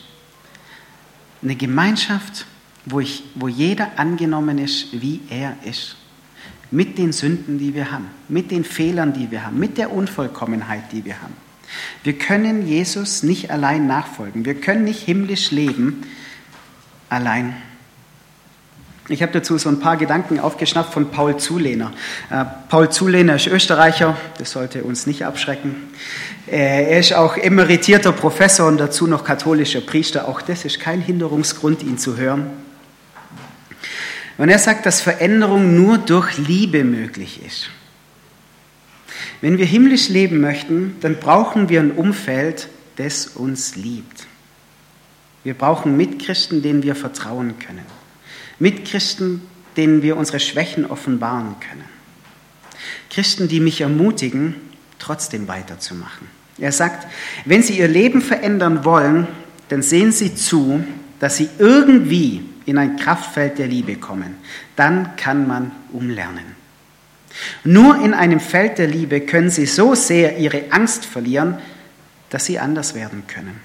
Eine 1.44 1.56
Gemeinschaft, 1.56 2.46
wo, 2.86 3.00
ich, 3.00 3.24
wo 3.36 3.48
jeder 3.48 4.00
angenommen 4.00 4.58
ist, 4.58 5.02
wie 5.02 5.20
er 5.30 5.56
ist. 5.66 5.98
Mit 6.72 6.98
den 6.98 7.12
Sünden, 7.12 7.60
die 7.60 7.76
wir 7.76 7.92
haben, 7.92 8.08
mit 8.30 8.50
den 8.50 8.64
Fehlern, 8.64 9.14
die 9.14 9.30
wir 9.30 9.46
haben, 9.46 9.60
mit 9.60 9.78
der 9.78 9.92
Unvollkommenheit, 9.92 10.92
die 10.92 11.06
wir 11.06 11.22
haben. 11.22 11.34
Wir 12.04 12.18
können 12.18 12.68
Jesus 12.68 13.24
nicht 13.24 13.52
allein 13.52 13.88
nachfolgen. 13.88 14.46
Wir 14.46 14.56
können 14.56 14.84
nicht 14.86 15.02
himmlisch 15.02 15.52
leben 15.52 16.04
allein. 17.10 17.56
Ich 19.10 19.22
habe 19.22 19.34
dazu 19.34 19.58
so 19.58 19.68
ein 19.68 19.82
paar 19.82 19.98
Gedanken 19.98 20.40
aufgeschnappt 20.40 20.94
von 20.94 21.12
Paul 21.12 21.36
Zulehner. 21.36 21.92
Äh, 22.30 22.46
Paul 22.70 22.90
Zulehner 22.90 23.36
ist 23.36 23.48
Österreicher, 23.48 24.16
das 24.38 24.52
sollte 24.52 24.86
uns 24.86 25.06
nicht 25.08 25.26
abschrecken. 25.26 25.76
Äh, 26.48 26.92
er 26.92 27.00
ist 27.00 27.14
auch 27.14 27.36
emeritierter 27.36 28.14
Professor 28.14 28.66
und 28.66 28.78
dazu 28.78 29.06
noch 29.06 29.26
katholischer 29.26 29.82
Priester. 29.82 30.30
Auch 30.30 30.42
das 30.42 30.64
ist 30.64 30.80
kein 30.80 31.02
Hinderungsgrund, 31.02 31.84
ihn 31.84 31.98
zu 31.98 32.16
hören. 32.16 32.50
Und 34.38 34.48
er 34.48 34.60
sagt, 34.60 34.86
dass 34.86 35.02
Veränderung 35.02 35.76
nur 35.76 35.98
durch 35.98 36.38
Liebe 36.38 36.86
möglich 36.86 37.42
ist. 37.46 37.70
Wenn 39.42 39.58
wir 39.58 39.66
himmlisch 39.66 40.08
leben 40.08 40.40
möchten, 40.40 40.96
dann 41.02 41.18
brauchen 41.18 41.68
wir 41.68 41.82
ein 41.82 41.92
Umfeld, 41.92 42.70
das 42.96 43.28
uns 43.28 43.76
liebt. 43.76 44.28
Wir 45.44 45.56
brauchen 45.56 45.98
Mitchristen, 45.98 46.62
denen 46.62 46.84
wir 46.84 46.96
vertrauen 46.96 47.60
können. 47.60 48.03
Mitchristen, 48.60 49.42
denen 49.78 50.02
wir 50.02 50.18
unsere 50.18 50.40
Schwächen 50.40 50.86
offenbaren 50.86 51.56
können. 51.60 51.86
Christen, 53.10 53.48
die 53.48 53.60
mich 53.60 53.82
ermutigen, 53.82 54.56
trotzdem 55.00 55.48
weiterzumachen. 55.48 56.28
Er 56.58 56.72
sagt, 56.72 57.08
wenn 57.46 57.64
Sie 57.64 57.78
Ihr 57.80 57.88
Leben 57.88 58.22
verändern 58.22 58.86
wollen, 58.86 59.28
dann 59.70 59.82
sehen 59.82 60.12
Sie 60.12 60.36
zu, 60.36 60.84
dass 61.20 61.38
Sie 61.38 61.50
irgendwie 61.58 62.44
in 62.66 62.78
ein 62.78 62.98
Kraftfeld 62.98 63.58
der 63.58 63.68
Liebe 63.68 63.96
kommen. 63.96 64.36
Dann 64.76 65.16
kann 65.16 65.48
man 65.48 65.72
umlernen. 65.92 66.56
Nur 67.64 68.04
in 68.04 68.14
einem 68.14 68.40
Feld 68.40 68.78
der 68.78 68.88
Liebe 68.88 69.22
können 69.22 69.50
Sie 69.50 69.66
so 69.66 69.96
sehr 69.96 70.38
Ihre 70.38 70.72
Angst 70.72 71.06
verlieren, 71.06 71.58
dass 72.30 72.46
Sie 72.46 72.60
anders 72.60 72.94
werden 72.94 73.24
können. 73.28 73.60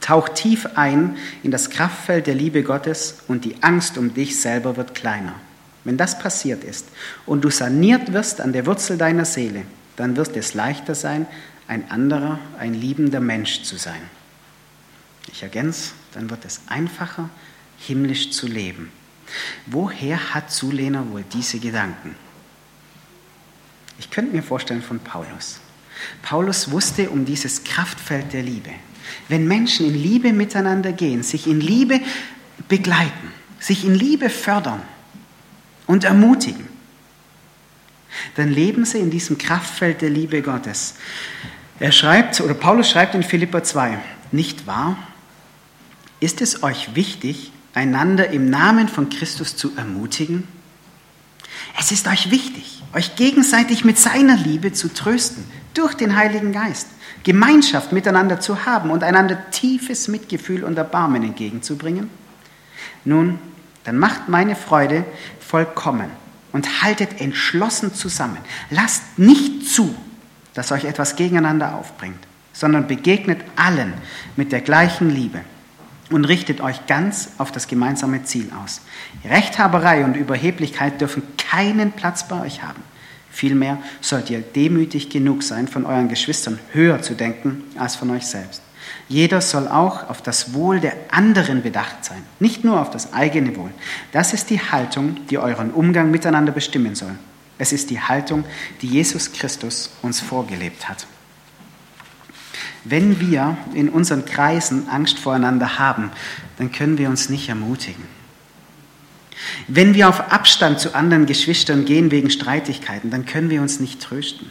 Tauch 0.00 0.30
tief 0.30 0.66
ein 0.76 1.16
in 1.42 1.50
das 1.50 1.70
Kraftfeld 1.70 2.26
der 2.26 2.34
Liebe 2.34 2.62
Gottes 2.62 3.18
und 3.28 3.44
die 3.44 3.62
Angst 3.62 3.98
um 3.98 4.14
dich 4.14 4.40
selber 4.40 4.76
wird 4.76 4.94
kleiner. 4.94 5.34
Wenn 5.84 5.96
das 5.96 6.18
passiert 6.18 6.64
ist 6.64 6.88
und 7.26 7.42
du 7.42 7.50
saniert 7.50 8.12
wirst 8.12 8.40
an 8.40 8.52
der 8.52 8.66
Wurzel 8.66 8.98
deiner 8.98 9.24
Seele, 9.24 9.62
dann 9.96 10.16
wird 10.16 10.36
es 10.36 10.54
leichter 10.54 10.94
sein, 10.94 11.26
ein 11.68 11.90
anderer, 11.90 12.38
ein 12.58 12.74
liebender 12.74 13.20
Mensch 13.20 13.62
zu 13.62 13.76
sein. 13.76 14.00
Ich 15.32 15.42
ergänze, 15.42 15.92
dann 16.12 16.30
wird 16.30 16.44
es 16.44 16.62
einfacher, 16.66 17.30
himmlisch 17.78 18.30
zu 18.30 18.46
leben. 18.46 18.90
Woher 19.66 20.34
hat 20.34 20.50
Zulehner 20.50 21.10
wohl 21.10 21.24
diese 21.32 21.60
Gedanken? 21.60 22.16
Ich 23.98 24.10
könnte 24.10 24.34
mir 24.34 24.42
vorstellen 24.42 24.82
von 24.82 24.98
Paulus. 24.98 25.60
Paulus 26.22 26.70
wusste 26.70 27.10
um 27.10 27.24
dieses 27.24 27.64
Kraftfeld 27.64 28.32
der 28.32 28.42
Liebe. 28.42 28.70
Wenn 29.28 29.46
Menschen 29.46 29.86
in 29.86 29.94
Liebe 29.94 30.32
miteinander 30.32 30.92
gehen, 30.92 31.22
sich 31.22 31.46
in 31.46 31.60
Liebe 31.60 32.00
begleiten, 32.68 33.32
sich 33.58 33.84
in 33.84 33.94
Liebe 33.94 34.30
fördern 34.30 34.82
und 35.86 36.04
ermutigen, 36.04 36.68
dann 38.36 38.50
leben 38.50 38.84
sie 38.84 38.98
in 38.98 39.10
diesem 39.10 39.38
Kraftfeld 39.38 40.02
der 40.02 40.10
Liebe 40.10 40.42
Gottes. 40.42 40.94
Er 41.78 41.92
schreibt, 41.92 42.40
oder 42.40 42.54
Paulus 42.54 42.90
schreibt 42.90 43.14
in 43.14 43.22
Philippa 43.22 43.62
2, 43.62 43.98
nicht 44.32 44.66
wahr? 44.66 44.98
Ist 46.20 46.42
es 46.42 46.62
euch 46.62 46.94
wichtig, 46.94 47.52
einander 47.72 48.30
im 48.30 48.50
Namen 48.50 48.88
von 48.88 49.08
Christus 49.08 49.56
zu 49.56 49.72
ermutigen? 49.76 50.46
Es 51.78 51.92
ist 51.92 52.06
euch 52.08 52.30
wichtig, 52.30 52.82
euch 52.92 53.16
gegenseitig 53.16 53.84
mit 53.84 53.98
seiner 53.98 54.36
Liebe 54.36 54.72
zu 54.72 54.92
trösten, 54.92 55.44
durch 55.74 55.94
den 55.94 56.16
Heiligen 56.16 56.52
Geist. 56.52 56.88
Gemeinschaft 57.22 57.92
miteinander 57.92 58.40
zu 58.40 58.64
haben 58.64 58.90
und 58.90 59.04
einander 59.04 59.50
tiefes 59.50 60.08
Mitgefühl 60.08 60.64
und 60.64 60.78
Erbarmen 60.78 61.22
entgegenzubringen? 61.22 62.10
Nun, 63.04 63.38
dann 63.84 63.98
macht 63.98 64.28
meine 64.28 64.56
Freude 64.56 65.04
vollkommen 65.40 66.10
und 66.52 66.82
haltet 66.82 67.20
entschlossen 67.20 67.94
zusammen. 67.94 68.38
Lasst 68.70 69.18
nicht 69.18 69.68
zu, 69.68 69.94
dass 70.54 70.72
euch 70.72 70.84
etwas 70.84 71.16
gegeneinander 71.16 71.74
aufbringt, 71.74 72.18
sondern 72.52 72.86
begegnet 72.86 73.40
allen 73.56 73.94
mit 74.36 74.52
der 74.52 74.60
gleichen 74.60 75.10
Liebe 75.10 75.40
und 76.10 76.24
richtet 76.24 76.60
euch 76.60 76.86
ganz 76.86 77.30
auf 77.38 77.52
das 77.52 77.68
gemeinsame 77.68 78.24
Ziel 78.24 78.50
aus. 78.62 78.82
Rechthaberei 79.24 80.04
und 80.04 80.16
Überheblichkeit 80.16 81.00
dürfen 81.00 81.22
keinen 81.36 81.92
Platz 81.92 82.26
bei 82.26 82.40
euch 82.42 82.62
haben. 82.62 82.82
Vielmehr 83.30 83.78
sollt 84.00 84.30
ihr 84.30 84.40
demütig 84.40 85.08
genug 85.08 85.42
sein, 85.42 85.68
von 85.68 85.86
euren 85.86 86.08
Geschwistern 86.08 86.58
höher 86.72 87.00
zu 87.02 87.14
denken 87.14 87.64
als 87.76 87.96
von 87.96 88.10
euch 88.10 88.26
selbst. 88.26 88.62
Jeder 89.08 89.40
soll 89.40 89.68
auch 89.68 90.08
auf 90.08 90.22
das 90.22 90.54
Wohl 90.54 90.80
der 90.80 90.94
anderen 91.10 91.62
bedacht 91.62 92.04
sein, 92.04 92.22
nicht 92.38 92.64
nur 92.64 92.80
auf 92.80 92.90
das 92.90 93.12
eigene 93.12 93.56
Wohl. 93.56 93.70
Das 94.12 94.32
ist 94.32 94.50
die 94.50 94.60
Haltung, 94.60 95.16
die 95.28 95.38
euren 95.38 95.70
Umgang 95.70 96.10
miteinander 96.10 96.52
bestimmen 96.52 96.94
soll. 96.94 97.16
Es 97.58 97.72
ist 97.72 97.90
die 97.90 98.00
Haltung, 98.00 98.44
die 98.82 98.86
Jesus 98.86 99.32
Christus 99.32 99.90
uns 100.02 100.20
vorgelebt 100.20 100.88
hat. 100.88 101.06
Wenn 102.84 103.20
wir 103.20 103.58
in 103.74 103.90
unseren 103.90 104.24
Kreisen 104.24 104.88
Angst 104.88 105.18
voreinander 105.18 105.78
haben, 105.78 106.10
dann 106.56 106.72
können 106.72 106.96
wir 106.96 107.10
uns 107.10 107.28
nicht 107.28 107.48
ermutigen. 107.48 108.19
Wenn 109.68 109.94
wir 109.94 110.08
auf 110.08 110.32
Abstand 110.32 110.80
zu 110.80 110.94
anderen 110.94 111.26
Geschwistern 111.26 111.84
gehen 111.84 112.10
wegen 112.10 112.30
Streitigkeiten, 112.30 113.10
dann 113.10 113.26
können 113.26 113.50
wir 113.50 113.62
uns 113.62 113.80
nicht 113.80 114.00
trösten. 114.00 114.50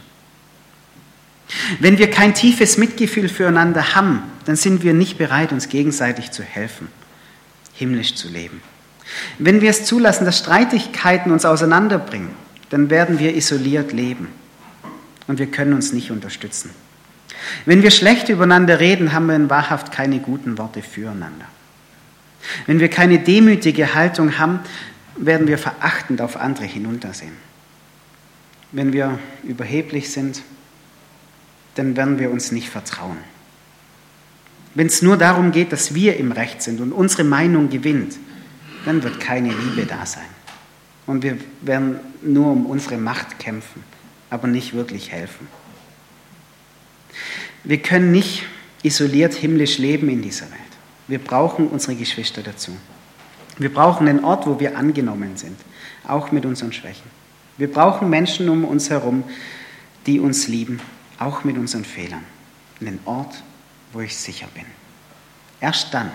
Wenn 1.80 1.98
wir 1.98 2.10
kein 2.10 2.34
tiefes 2.34 2.78
Mitgefühl 2.78 3.28
füreinander 3.28 3.94
haben, 3.94 4.22
dann 4.44 4.56
sind 4.56 4.82
wir 4.82 4.94
nicht 4.94 5.18
bereit, 5.18 5.52
uns 5.52 5.68
gegenseitig 5.68 6.30
zu 6.30 6.42
helfen, 6.42 6.88
himmlisch 7.74 8.14
zu 8.14 8.28
leben. 8.28 8.62
Wenn 9.38 9.60
wir 9.60 9.70
es 9.70 9.84
zulassen, 9.84 10.24
dass 10.24 10.38
Streitigkeiten 10.38 11.32
uns 11.32 11.44
auseinanderbringen, 11.44 12.30
dann 12.70 12.88
werden 12.90 13.18
wir 13.18 13.34
isoliert 13.34 13.92
leben 13.92 14.28
und 15.26 15.38
wir 15.38 15.48
können 15.48 15.72
uns 15.72 15.92
nicht 15.92 16.12
unterstützen. 16.12 16.70
Wenn 17.64 17.82
wir 17.82 17.90
schlecht 17.90 18.28
übereinander 18.28 18.78
reden, 18.78 19.12
haben 19.12 19.26
wir 19.26 19.34
in 19.34 19.50
Wahrhaft 19.50 19.90
keine 19.92 20.20
guten 20.20 20.58
Worte 20.58 20.82
füreinander. 20.82 21.46
Wenn 22.66 22.80
wir 22.80 22.88
keine 22.88 23.18
demütige 23.18 23.94
Haltung 23.94 24.38
haben, 24.38 24.60
werden 25.16 25.46
wir 25.46 25.58
verachtend 25.58 26.20
auf 26.20 26.36
andere 26.36 26.64
hinuntersehen. 26.64 27.36
Wenn 28.72 28.92
wir 28.92 29.18
überheblich 29.42 30.10
sind, 30.10 30.42
dann 31.74 31.96
werden 31.96 32.18
wir 32.18 32.30
uns 32.30 32.52
nicht 32.52 32.68
vertrauen. 32.68 33.18
Wenn 34.74 34.86
es 34.86 35.02
nur 35.02 35.16
darum 35.16 35.50
geht, 35.50 35.72
dass 35.72 35.94
wir 35.94 36.16
im 36.16 36.32
Recht 36.32 36.62
sind 36.62 36.80
und 36.80 36.92
unsere 36.92 37.24
Meinung 37.24 37.70
gewinnt, 37.70 38.16
dann 38.84 39.02
wird 39.02 39.20
keine 39.20 39.48
Liebe 39.48 39.86
da 39.86 40.06
sein. 40.06 40.22
Und 41.06 41.22
wir 41.22 41.38
werden 41.60 41.98
nur 42.22 42.52
um 42.52 42.66
unsere 42.66 42.96
Macht 42.96 43.38
kämpfen, 43.38 43.82
aber 44.30 44.46
nicht 44.46 44.74
wirklich 44.74 45.10
helfen. 45.10 45.48
Wir 47.64 47.82
können 47.82 48.12
nicht 48.12 48.44
isoliert 48.82 49.34
himmlisch 49.34 49.78
leben 49.78 50.08
in 50.08 50.22
dieser 50.22 50.46
Welt. 50.50 50.60
Wir 51.10 51.18
brauchen 51.18 51.66
unsere 51.66 51.96
Geschwister 51.96 52.40
dazu. 52.40 52.70
Wir 53.58 53.74
brauchen 53.74 54.06
einen 54.06 54.24
Ort, 54.24 54.46
wo 54.46 54.60
wir 54.60 54.78
angenommen 54.78 55.36
sind, 55.36 55.58
auch 56.06 56.30
mit 56.30 56.46
unseren 56.46 56.72
Schwächen. 56.72 57.10
Wir 57.56 57.68
brauchen 57.68 58.08
Menschen 58.08 58.48
um 58.48 58.64
uns 58.64 58.90
herum, 58.90 59.24
die 60.06 60.20
uns 60.20 60.46
lieben, 60.46 60.78
auch 61.18 61.42
mit 61.42 61.58
unseren 61.58 61.84
Fehlern. 61.84 62.24
Einen 62.80 63.00
Ort, 63.06 63.42
wo 63.92 64.00
ich 64.00 64.16
sicher 64.16 64.46
bin. 64.54 64.64
Erst 65.60 65.92
dann 65.92 66.12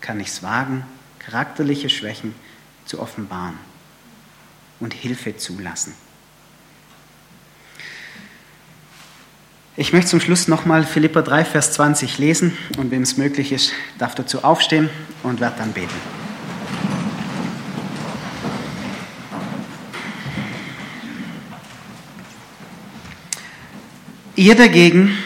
kann 0.00 0.18
ich 0.20 0.28
es 0.28 0.42
wagen, 0.42 0.86
charakterliche 1.18 1.90
Schwächen 1.90 2.34
zu 2.86 2.98
offenbaren 2.98 3.58
und 4.80 4.94
Hilfe 4.94 5.36
zulassen. 5.36 5.92
Ich 9.80 9.94
möchte 9.94 10.10
zum 10.10 10.20
Schluss 10.20 10.46
nochmal 10.46 10.84
Philippa 10.84 11.22
3, 11.22 11.42
Vers 11.42 11.72
20 11.72 12.18
lesen 12.18 12.54
und 12.76 12.90
wem 12.90 13.00
es 13.00 13.16
möglich 13.16 13.50
ist, 13.50 13.72
darf 13.96 14.14
dazu 14.14 14.44
aufstehen 14.44 14.90
und 15.22 15.40
wird 15.40 15.58
dann 15.58 15.72
beten. 15.72 15.94
Ihr 24.36 24.54
dagegen 24.54 25.16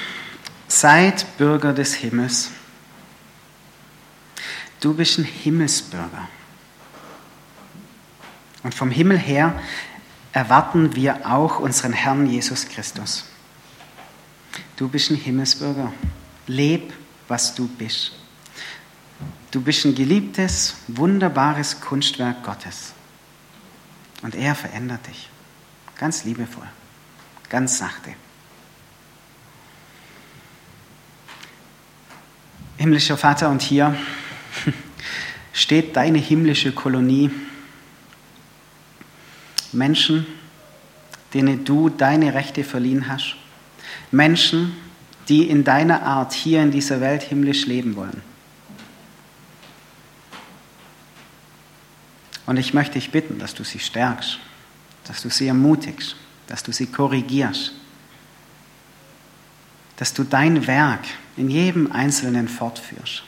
seid 0.68 1.26
Bürger 1.36 1.72
des 1.72 1.94
Himmels. 1.94 2.52
Du 4.78 4.94
bist 4.94 5.18
ein 5.18 5.24
Himmelsbürger. 5.24 6.28
Und 8.62 8.72
vom 8.72 8.92
Himmel 8.92 9.18
her 9.18 9.60
erwarten 10.32 10.94
wir 10.94 11.28
auch 11.28 11.58
unseren 11.58 11.92
Herrn 11.92 12.26
Jesus 12.26 12.68
Christus. 12.68 13.24
Du 14.76 14.88
bist 14.88 15.10
ein 15.10 15.16
Himmelsbürger. 15.16 15.92
Leb, 16.46 16.92
was 17.28 17.54
du 17.54 17.68
bist. 17.68 18.12
Du 19.50 19.60
bist 19.60 19.84
ein 19.84 19.94
geliebtes, 19.94 20.74
wunderbares 20.88 21.80
Kunstwerk 21.80 22.42
Gottes. 22.42 22.92
Und 24.22 24.34
er 24.34 24.54
verändert 24.54 25.06
dich. 25.06 25.28
Ganz 25.96 26.24
liebevoll, 26.24 26.66
ganz 27.48 27.78
sachte. 27.78 28.14
Himmlischer 32.76 33.16
Vater, 33.16 33.48
und 33.50 33.62
hier 33.62 33.96
steht 35.52 35.94
deine 35.94 36.18
himmlische 36.18 36.72
Kolonie. 36.72 37.30
Menschen, 39.70 40.26
denen 41.32 41.64
du 41.64 41.88
deine 41.88 42.34
Rechte 42.34 42.64
verliehen 42.64 43.08
hast. 43.08 43.37
Menschen, 44.11 44.76
die 45.28 45.48
in 45.48 45.64
deiner 45.64 46.02
Art 46.02 46.33
hier 46.33 46.62
in 46.62 46.70
dieser 46.70 47.00
Welt 47.00 47.22
himmlisch 47.22 47.66
leben 47.66 47.96
wollen. 47.96 48.22
Und 52.46 52.59
ich 52.59 52.74
möchte 52.74 52.94
dich 52.94 53.11
bitten, 53.11 53.38
dass 53.38 53.54
du 53.54 53.64
sie 53.64 53.78
stärkst, 53.78 54.38
dass 55.04 55.22
du 55.22 55.30
sie 55.30 55.48
ermutigst, 55.48 56.16
dass 56.46 56.62
du 56.62 56.72
sie 56.72 56.87
korrigierst, 56.87 57.72
dass 59.96 60.12
du 60.12 60.24
dein 60.24 60.66
Werk 60.66 61.04
in 61.37 61.48
jedem 61.48 61.90
Einzelnen 61.90 62.48
fortführst. 62.48 63.22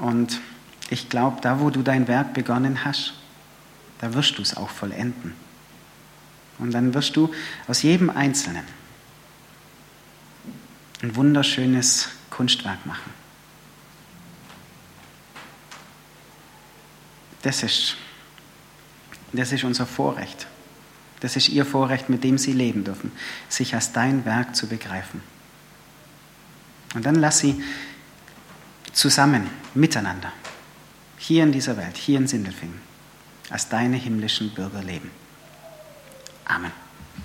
Und 0.00 0.40
ich 0.88 1.08
glaube, 1.08 1.40
da 1.42 1.60
wo 1.60 1.70
du 1.70 1.82
dein 1.82 2.08
Werk 2.08 2.32
begonnen 2.32 2.84
hast, 2.84 3.14
da 3.98 4.14
wirst 4.14 4.38
du 4.38 4.42
es 4.42 4.56
auch 4.56 4.70
vollenden. 4.70 5.34
Und 6.60 6.72
dann 6.72 6.94
wirst 6.94 7.16
du 7.16 7.32
aus 7.66 7.82
jedem 7.82 8.10
Einzelnen 8.10 8.64
ein 11.02 11.16
wunderschönes 11.16 12.10
Kunstwerk 12.28 12.84
machen. 12.86 13.12
Das 17.42 17.62
ist, 17.62 17.96
das 19.32 19.52
ist 19.52 19.64
unser 19.64 19.86
Vorrecht. 19.86 20.46
Das 21.20 21.36
ist 21.36 21.48
ihr 21.48 21.64
Vorrecht, 21.64 22.08
mit 22.08 22.24
dem 22.24 22.38
sie 22.38 22.52
leben 22.52 22.84
dürfen, 22.84 23.12
sich 23.48 23.74
als 23.74 23.92
dein 23.92 24.24
Werk 24.24 24.54
zu 24.56 24.66
begreifen. 24.66 25.22
Und 26.94 27.06
dann 27.06 27.14
lass 27.14 27.38
sie 27.38 27.62
zusammen, 28.92 29.48
miteinander, 29.74 30.32
hier 31.18 31.44
in 31.44 31.52
dieser 31.52 31.76
Welt, 31.76 31.96
hier 31.96 32.18
in 32.18 32.26
Sindelfingen, 32.26 32.80
als 33.48 33.68
deine 33.68 33.96
himmlischen 33.96 34.50
Bürger 34.50 34.82
leben. 34.82 35.10
Amen. 36.50 36.89